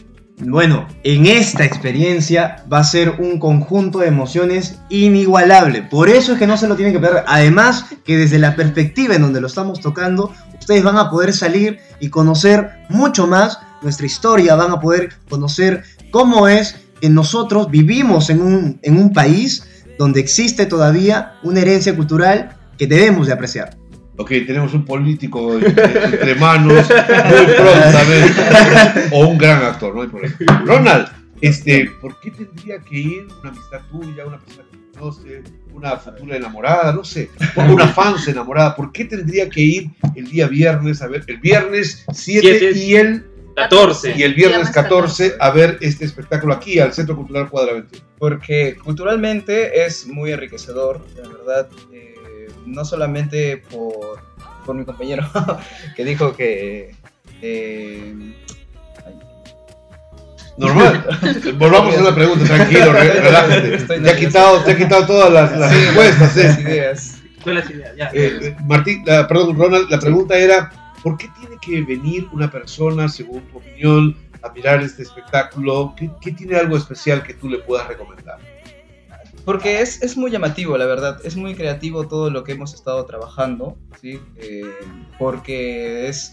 [0.45, 5.83] Bueno, en esta experiencia va a ser un conjunto de emociones inigualable.
[5.83, 7.23] Por eso es que no se lo tienen que perder.
[7.29, 11.79] Además, que desde la perspectiva en donde lo estamos tocando, ustedes van a poder salir
[12.01, 18.29] y conocer mucho más nuestra historia, van a poder conocer cómo es que nosotros vivimos
[18.29, 19.65] en un, en un país
[19.99, 23.82] donde existe todavía una herencia cultural que debemos de apreciar.
[24.23, 29.09] Ok, tenemos un político entre, manos muy prontamente.
[29.11, 30.63] o un gran actor, no hay problema.
[30.65, 31.09] Ronald,
[31.41, 35.43] este, ¿por qué tendría que ir una amistad tuya, una persona que conoce,
[35.73, 38.77] una futura enamorada, no sé, o una fans enamorada?
[38.77, 42.79] ¿Por qué tendría que ir el día viernes a ver, el viernes 7 Siete.
[42.79, 44.15] y el 14.
[44.17, 48.07] y el viernes 14 a ver este espectáculo aquí al Centro Cultural Cuadra 21?
[48.21, 52.12] Porque culturalmente es muy enriquecedor, la verdad, eh,
[52.67, 54.21] no solamente por,
[54.67, 55.29] por mi compañero
[55.97, 56.95] que dijo que...
[57.41, 58.35] eh,
[60.59, 61.05] Normal.
[61.59, 63.75] Volvamos a la pregunta, tranquilo, re- relájate.
[63.75, 66.37] Estoy Te ha quitado, te ha quitado todas las, las Sí, respuestas.
[66.37, 66.61] las ¿eh?
[66.63, 67.19] ideas.
[67.45, 68.11] Las ideas, ya.
[68.13, 70.71] Eh, Martín, la- perdón, Ronald, la pregunta era,
[71.03, 75.95] ¿por qué tiene que venir una persona, según tu opinión, a mirar este espectáculo?
[75.97, 78.39] ¿Qué, qué tiene algo especial que tú le puedas recomendar?
[79.45, 81.21] Porque es, es muy llamativo, la verdad.
[81.25, 84.21] Es muy creativo todo lo que hemos estado trabajando, ¿sí?
[84.37, 84.63] Eh,
[85.19, 86.33] porque es,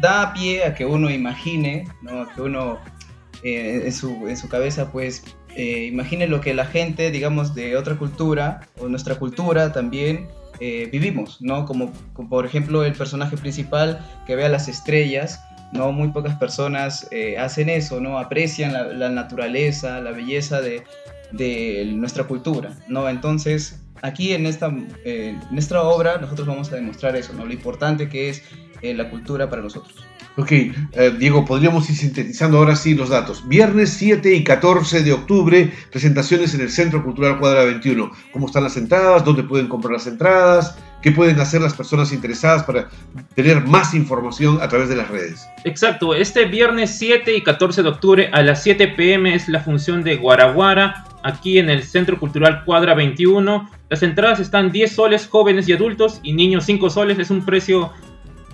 [0.00, 2.22] da pie a que uno imagine, ¿no?
[2.22, 2.78] A que uno
[3.42, 5.22] eh, en, su, en su cabeza, pues,
[5.58, 10.28] eh, imagine lo que la gente, digamos, de otra cultura o nuestra cultura también
[10.60, 11.64] eh, vivimos, ¿no?
[11.66, 15.40] Como, como, por ejemplo el personaje principal que vea las estrellas,
[15.72, 15.92] ¿no?
[15.92, 18.18] Muy pocas personas eh, hacen eso, ¿no?
[18.18, 20.84] Aprecian la, la naturaleza, la belleza de,
[21.32, 23.08] de nuestra cultura, ¿no?
[23.08, 24.74] Entonces, aquí en esta,
[25.04, 27.44] eh, en esta obra nosotros vamos a demostrar eso, ¿no?
[27.44, 28.42] Lo importante que es
[28.82, 30.04] eh, la cultura para nosotros.
[30.38, 30.72] Ok, eh,
[31.18, 33.48] Diego, podríamos ir sintetizando ahora sí los datos.
[33.48, 38.12] Viernes 7 y 14 de octubre, presentaciones en el Centro Cultural Cuadra 21.
[38.32, 39.24] ¿Cómo están las entradas?
[39.24, 40.78] ¿Dónde pueden comprar las entradas?
[41.02, 42.88] ¿Qué pueden hacer las personas interesadas para
[43.34, 45.44] tener más información a través de las redes?
[45.64, 50.04] Exacto, este viernes 7 y 14 de octubre a las 7 pm es la función
[50.04, 53.70] de Guaraguara aquí en el Centro Cultural Cuadra 21.
[53.90, 57.18] Las entradas están 10 soles jóvenes y adultos y niños 5 soles.
[57.18, 57.92] Es un precio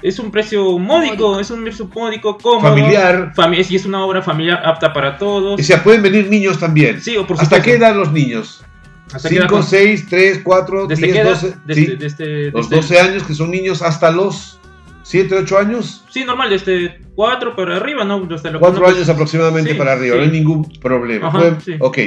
[0.03, 2.75] es un precio módico, es un precio módico, cómodo.
[2.75, 3.33] Familiar.
[3.35, 5.59] Fami y es una obra familiar apta para todos.
[5.59, 7.01] O sea, pueden venir niños también.
[7.01, 8.63] Sí, o por ¿Hasta qué edad los niños?
[9.13, 11.31] ¿Hasta qué edad 5, con- 6, 3, 4, ¿Desde 10, qué edad?
[11.31, 11.57] 12.
[11.65, 11.97] Desde- sí.
[11.97, 14.59] desde- los desde- 12 años, que son niños, hasta los
[15.05, 16.05] 7, 8 años.
[16.11, 18.21] Sí, normal, desde 4 para arriba, ¿no?
[18.21, 20.19] Desde lo que 4 uno- años aproximadamente Sí, para arriba, sí.
[20.19, 21.29] no hay ningún problema.
[21.29, 21.75] Ajá, sí.
[21.79, 21.99] Ok,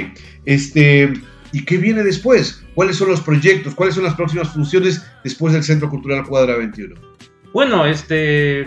[0.46, 1.14] este,
[1.52, 2.64] ¿y qué viene después?
[2.76, 3.74] ¿Cuáles son los proyectos?
[3.76, 6.96] ¿Cuáles son las próximas funciones después del Centro Cultural Cuadra 21?
[7.54, 8.66] Bueno, este,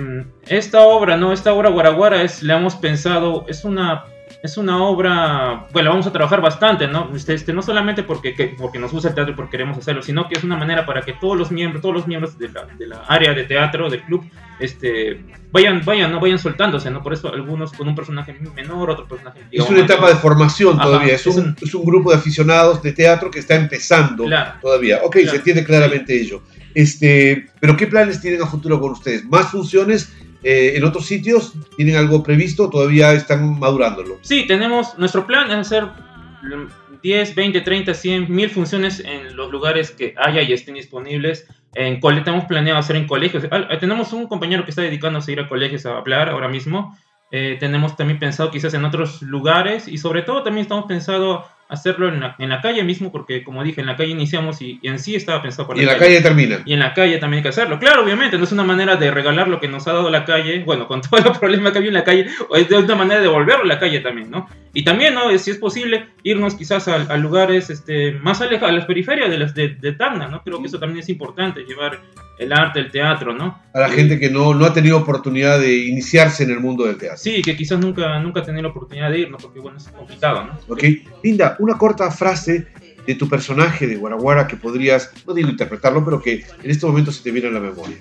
[0.48, 1.32] esta obra, ¿no?
[1.32, 4.04] Esta obra Guaraguara es, le hemos pensado, es una,
[4.43, 7.11] es una obra, bueno, la vamos a trabajar bastante, ¿no?
[7.14, 10.03] Este, este, no solamente porque, que- porque nos gusta el teatro y porque queremos hacerlo,
[10.03, 12.64] sino que es una manera para que todos los miembros, todos los miembros de la,
[12.78, 14.24] de la área de teatro, del club,
[14.59, 15.22] este,
[15.53, 17.03] vayan, vayan, no vayan soltándose, ¿no?
[17.03, 19.41] Por eso algunos con un personaje menor, otro personaje.
[19.53, 22.82] Es una etapa de formación Ajá, todavía, es, es un, es un grupo de aficionados
[22.82, 24.53] de teatro que está empezando Claro.
[24.62, 25.01] todavía.
[25.03, 25.30] Ok, Claro.
[25.30, 26.43] se entiende claramente ello.
[26.74, 29.24] Este, pero ¿qué planes tienen a futuro con ustedes?
[29.24, 31.53] ¿Más funciones eh, en otros sitios?
[31.76, 32.70] ¿Tienen algo previsto?
[32.70, 34.18] ¿Todavía están madurándolo?
[34.22, 39.51] Sí, tenemos, nuestro plan es hacer mm, 10, 20, 30, 100, mil funciones en los
[39.51, 41.47] lugares que haya y estén disponibles.
[41.74, 43.45] En cole, tenemos planeado hacer en colegios.
[43.51, 46.49] Ah, eh, tenemos un compañero que está dedicándose a ir a colegios a hablar ahora
[46.49, 46.97] mismo.
[47.30, 52.08] Eh, tenemos también pensado quizás en otros lugares y sobre todo también estamos pensado hacerlo
[52.08, 54.88] en la, en la calle mismo porque como dije, en la calle iniciamos y, y
[54.88, 56.60] en sí estaba pensado para Y en la calle termina.
[56.64, 57.78] y en la calle también hay que hacerlo.
[57.78, 60.62] Claro, obviamente, no es una manera de regalar lo que nos ha dado la calle,
[60.64, 63.20] bueno, con todo el problema que había en la calle, o es de una manera
[63.20, 64.48] de devolverlo a la calle también, ¿no?
[64.72, 65.36] Y también, ¿no?
[65.38, 69.38] Si es posible, irnos quizás a, a lugares este, más alejados, a las periferias de,
[69.38, 70.42] las, de, de Tacna, ¿no?
[70.42, 71.98] Creo que eso también es importante, llevar
[72.38, 73.60] el arte, el teatro, ¿no?
[73.74, 76.96] A la gente que no, no ha tenido oportunidad de iniciarse en el mundo del
[76.96, 77.18] teatro.
[77.18, 79.36] Sí, que quizás nunca, nunca ha tenido la oportunidad de ir, ¿no?
[79.36, 80.58] Porque, bueno, es complicado, ¿no?
[80.72, 80.82] ¿Ok?
[81.22, 82.66] Linda, una corta frase
[83.06, 87.12] de tu personaje de Guaraguara que podrías, no digo interpretarlo, pero que en este momento
[87.12, 87.98] se te viene a la memoria.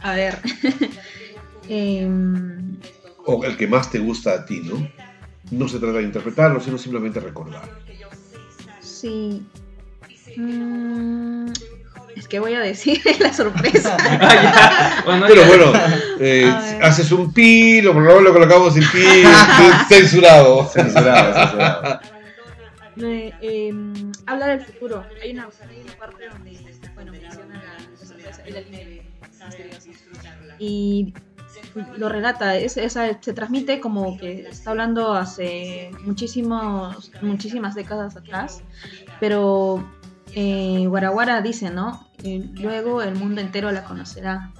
[0.00, 0.38] A ver.
[1.72, 2.76] Em,
[3.26, 4.88] O el que más te gusta a ti, ¿no?
[5.52, 7.62] No se trata de interpretarlo, sino simplemente recordar.
[8.80, 9.46] sí.
[10.36, 11.39] Mm,
[12.16, 13.96] es que voy a decir la sorpresa.
[15.26, 15.72] Pero bueno,
[16.18, 16.52] eh,
[16.82, 19.22] haces un pi, lo, lo colocamos en pi,
[19.88, 20.66] censurado.
[20.66, 22.00] Censurado, censurado.
[23.02, 25.04] Eh, em, habla del futuro.
[25.22, 26.58] Hay una, hay una parte donde
[26.94, 28.42] bueno, menciona la, la sorpresa
[30.58, 31.14] y
[31.96, 38.62] lo relata, es, se transmite como que está hablando hace muchísimos, muchísimas décadas atrás,
[39.18, 39.84] pero
[40.34, 42.06] eh, Guaraguara dice, ¿no?
[42.22, 44.50] Eh, luego el mundo entero la conocerá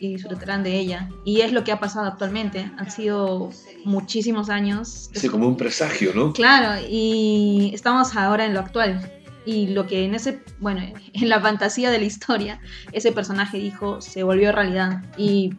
[0.00, 1.08] y disfrutarán de ella.
[1.24, 2.70] Y es lo que ha pasado actualmente.
[2.78, 3.50] Han sido
[3.84, 6.32] muchísimos años Sí, como un presagio, ¿no?
[6.32, 9.10] Claro, y estamos ahora en lo actual.
[9.46, 10.80] y lo que en ese, bueno,
[11.12, 12.60] en la fantasía de la historia,
[12.92, 15.50] ese personaje dijo, se volvió realidad y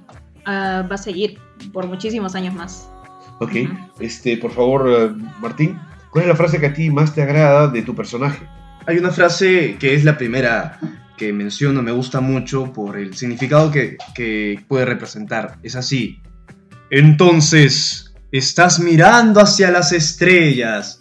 [0.45, 1.39] ah, va a seguir
[1.71, 2.89] por muchísimos años más.
[3.39, 3.51] Ok,
[3.99, 5.77] este, por favor, eh, Martín,
[6.09, 8.47] ¿cuál es la frase que a ti más te agrada de tu personaje?
[8.87, 10.79] Hay una frase que es la primera
[11.17, 15.57] que menciono, me gusta mucho por el significado que, que puede representar.
[15.63, 16.21] Es así.
[16.89, 20.99] Entonces, estás mirando hacia las estrellas.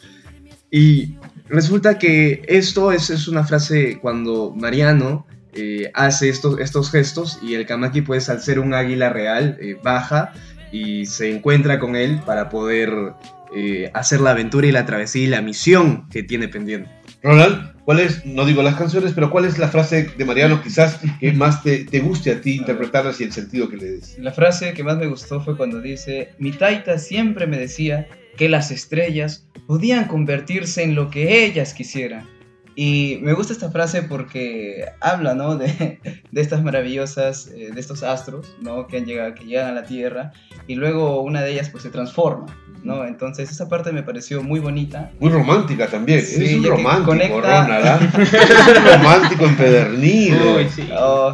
[0.70, 1.16] Y
[1.48, 7.54] resulta que esto es, es una frase cuando Mariano eh, hace estos, estos gestos y
[7.54, 10.32] el Kamaki, pues al ser un águila real, eh, baja
[10.72, 13.14] y se encuentra con él para poder
[13.54, 16.90] eh, hacer la aventura y la travesía y la misión que tiene pendiente.
[17.22, 21.00] Ronald, ¿cuál es, no digo las canciones, pero cuál es la frase de Mariano quizás
[21.20, 24.18] que más te, te guste a ti interpretarlas y el sentido que le des?
[24.18, 28.48] La frase que más me gustó fue cuando dice, mi taita siempre me decía que
[28.48, 32.33] las estrellas podían convertirse en lo que ellas quisieran.
[32.76, 35.56] Y me gusta esta frase porque habla, ¿no?
[35.56, 36.00] De,
[36.30, 38.86] de estas maravillosas, eh, de estos astros, ¿no?
[38.88, 40.32] Que, han llegado, que llegan a la Tierra
[40.66, 42.46] y luego una de ellas pues se transforma,
[42.82, 43.04] ¿no?
[43.06, 45.12] Entonces esa parte me pareció muy bonita.
[45.20, 46.20] Muy romántica también.
[46.22, 48.14] Sí, Eres un romántico, conecta- Ronald.
[48.16, 48.32] Eres
[48.78, 50.56] un romántico empedernido.
[50.56, 50.88] Uy, sí.
[50.98, 51.32] Oh,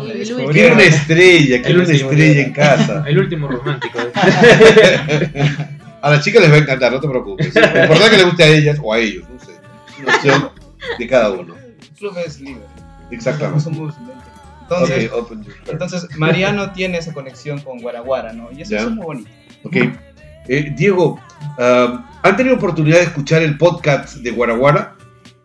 [0.53, 3.03] Quiero una estrella, quiero una estrella en casa.
[3.07, 3.99] El último romántico.
[6.03, 7.55] A las chicas les va a encantar, no te preocupes.
[7.55, 9.53] Lo importante es que les guste a ellas o a ellos, no sé.
[9.53, 10.51] Es una opción
[10.99, 11.55] de cada uno.
[11.57, 12.63] El club es libre.
[13.11, 13.57] Exactamente.
[13.71, 14.17] No somos lentes.
[14.63, 15.69] Entonces, Ok, open your heart.
[15.71, 18.51] entonces Mariano tiene esa conexión con Guaraguara, ¿no?
[18.53, 19.31] Y eso, es muy bonito.
[19.65, 19.77] Ok.
[20.49, 21.21] Eh, Diego,
[21.59, 24.97] ah, ¿han tenido oportunidad de escuchar el podcast de Guaraguara?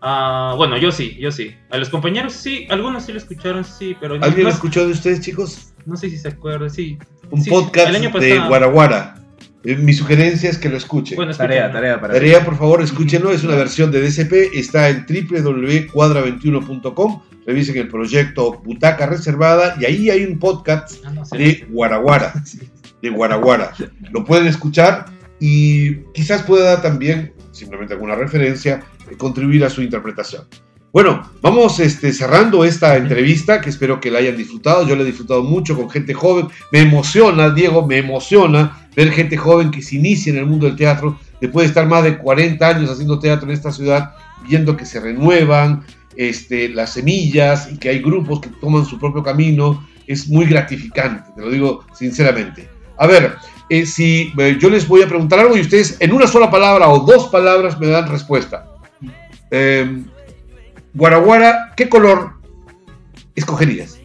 [0.02, 1.56] Ah, bueno, yo sí, yo sí.
[1.72, 4.86] A los compañeros sí, algunos sí lo escucharon, sí, pero no, ¿Alguien no, lo escuchó
[4.86, 5.74] de ustedes, chicos?
[5.88, 6.98] no sé si se acuerdan, sí.
[7.32, 8.40] Un Sí, podcast el año de.
[8.48, 9.16] Guaraguara.
[9.66, 11.16] Eh, mi sugerencia es que lo escuchen.
[11.16, 13.32] Bueno, Tarea, tarea para Tarea, por favor, escúchenlo.
[13.32, 14.54] Es una versión de DCP.
[14.54, 17.22] Está en www.cuadra21.com.
[17.48, 22.34] Revisen el proyecto Butaca Reservada y ahí hay un podcast Ah, no de Guaraguara.
[23.02, 23.74] De Guaraguara.
[24.12, 25.06] Lo pueden escuchar
[25.40, 30.44] y quizás pueda también, simplemente alguna referencia, eh, contribuir a su interpretación.
[30.92, 34.88] Bueno, vamos este, cerrando esta entrevista que espero que la hayan disfrutado.
[34.88, 36.48] Yo la he disfrutado mucho con gente joven.
[36.72, 40.76] Me emociona, Diego, me emociona ver gente joven que se inicia en el mundo del
[40.76, 44.16] teatro después de estar más de 40 años haciendo teatro en esta ciudad,
[44.48, 45.84] viendo que se renuevan
[46.16, 49.86] este, las semillas y que hay grupos que toman su propio camino.
[50.08, 52.70] Es muy gratificante, te lo digo sinceramente.
[52.98, 53.36] A ver,
[53.70, 56.88] eh, si eh, yo les voy a preguntar algo y ustedes en una sola palabra
[56.90, 58.68] o dos palabras me dan respuesta.
[59.52, 60.04] Eh,
[60.94, 62.36] Guaraguara, ¿qué color
[63.36, 64.00] escogerías?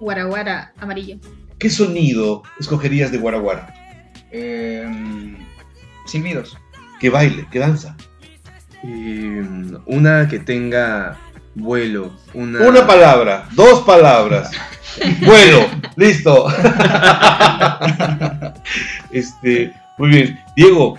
[0.00, 1.16] Guaraguara, amarillo.
[1.58, 3.74] ¿Qué sonido escogerías de Guaraguara?
[4.30, 5.36] Eh,
[6.06, 6.58] silbidos.
[7.00, 7.46] ¿Qué baile?
[7.50, 7.96] ¿Qué danza?
[8.82, 11.16] Y, mm, una que tenga
[11.54, 12.12] vuelo.
[12.34, 14.50] Una, Una palabra, dos palabras.
[15.24, 16.46] Vuelo, listo.
[19.12, 20.40] este, muy bien.
[20.56, 20.98] Diego,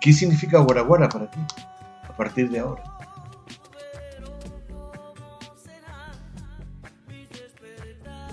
[0.00, 1.38] ¿qué significa Guaraguara para ti
[2.08, 2.82] a partir de ahora?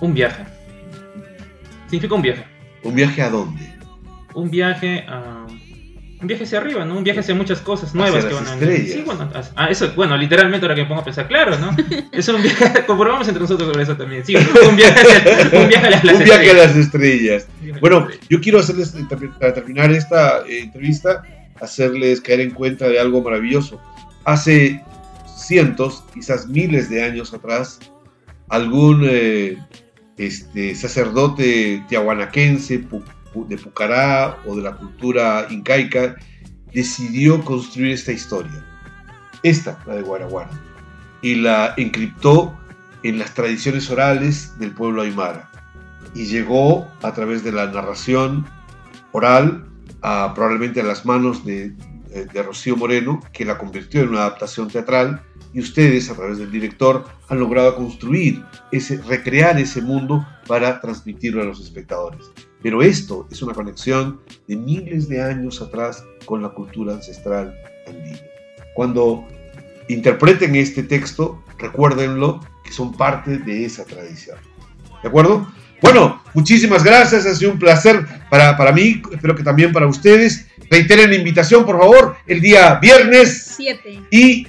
[0.00, 0.44] Un viaje.
[1.86, 2.44] Significa un viaje.
[2.84, 3.77] ¿Un viaje a dónde?
[4.34, 5.46] Un viaje a.
[6.20, 6.96] Un viaje hacia arriba, ¿no?
[6.96, 8.68] Un viaje hacia muchas cosas nuevas Hacia que van a venir.
[8.74, 8.96] estrellas.
[8.96, 11.70] Sí, bueno, hacia- ah, eso, bueno, literalmente ahora que me pongo a pensar, claro, ¿no?
[12.12, 14.26] Es un viaje, comprobamos entre nosotros sobre eso también.
[14.26, 16.66] Sí, un viaje, hacia- un viaje a las, las un viaje a estrellas.
[16.66, 17.46] las estrellas.
[17.80, 19.04] Bueno, yo quiero hacerles, eh,
[19.38, 21.22] para terminar esta eh, entrevista,
[21.60, 23.80] hacerles caer en cuenta de algo maravilloso.
[24.24, 24.82] Hace
[25.36, 27.78] cientos, quizás miles de años atrás,
[28.48, 29.56] algún eh,
[30.16, 32.80] este, sacerdote tiahuanaquense
[33.48, 36.16] de Pucará o de la cultura incaica
[36.72, 38.64] decidió construir esta historia.
[39.42, 40.50] Esta, la de Guaraguara.
[41.22, 42.56] Y la encriptó
[43.02, 45.50] en las tradiciones orales del pueblo aymara
[46.14, 48.46] y llegó a través de la narración
[49.12, 49.64] oral
[50.00, 51.70] probablemente a las manos de,
[52.10, 55.22] de Rocío Moreno, que la convirtió en una adaptación teatral,
[55.52, 61.42] y ustedes a través del director han logrado construir, ese, recrear ese mundo para transmitirlo
[61.42, 62.30] a los espectadores.
[62.62, 67.54] Pero esto es una conexión de miles de años atrás con la cultura ancestral
[67.86, 68.18] andina.
[68.74, 69.26] Cuando
[69.88, 74.36] interpreten este texto, recuérdenlo que son parte de esa tradición.
[75.02, 75.46] ¿De acuerdo?
[75.80, 80.46] Bueno, muchísimas gracias, ha sido un placer para, para mí, espero que también para ustedes.
[80.70, 84.02] Reiteren la invitación, por favor, el día viernes 7.
[84.10, 84.46] y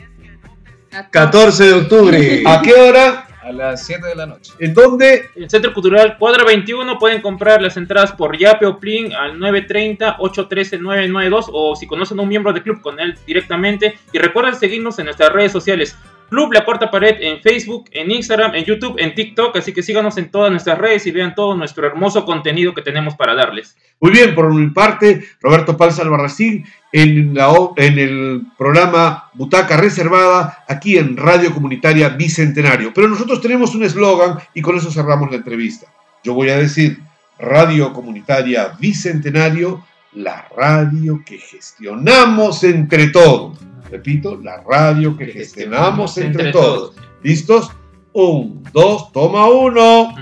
[1.12, 2.44] 14 de octubre.
[2.46, 3.29] ¿a qué hora?
[3.50, 4.54] A las 7 de la noche.
[4.60, 5.32] ¿En dónde?
[5.36, 11.50] El Centro Cultural Cuadra 21 pueden comprar las entradas por Yape o Plin al 930-813-992
[11.52, 13.98] o si conocen a un miembro del club con él directamente.
[14.14, 15.98] Y recuerden seguirnos en nuestras redes sociales
[16.30, 19.58] Club La Cuarta Pared en Facebook, en Instagram, en YouTube, en TikTok.
[19.58, 23.16] Así que síganos en todas nuestras redes y vean todo nuestro hermoso contenido que tenemos
[23.16, 23.76] para darles.
[24.00, 30.64] Muy bien, por mi parte, Roberto Palza Albarracín en, la, en el programa Butaca Reservada,
[30.68, 32.94] aquí en Radio Comunitaria Bicentenario.
[32.94, 35.88] Pero nosotros tenemos un eslogan y con eso cerramos la entrevista.
[36.24, 37.00] Yo voy a decir
[37.38, 43.58] Radio Comunitaria Bicentenario, la radio que gestionamos entre todos.
[43.92, 46.96] Repito, la radio que gestionamos entre todos.
[47.24, 47.72] ¿Listos?
[48.14, 50.16] Un, dos, toma uno.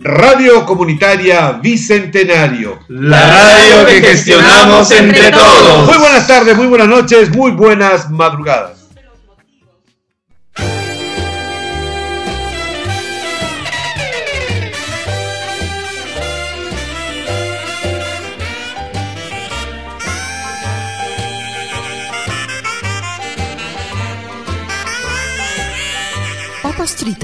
[0.00, 2.78] Radio Comunitaria Bicentenario.
[2.88, 5.86] La radio que gestionamos entre todos.
[5.86, 8.79] Muy buenas tardes, muy buenas noches, muy buenas madrugadas.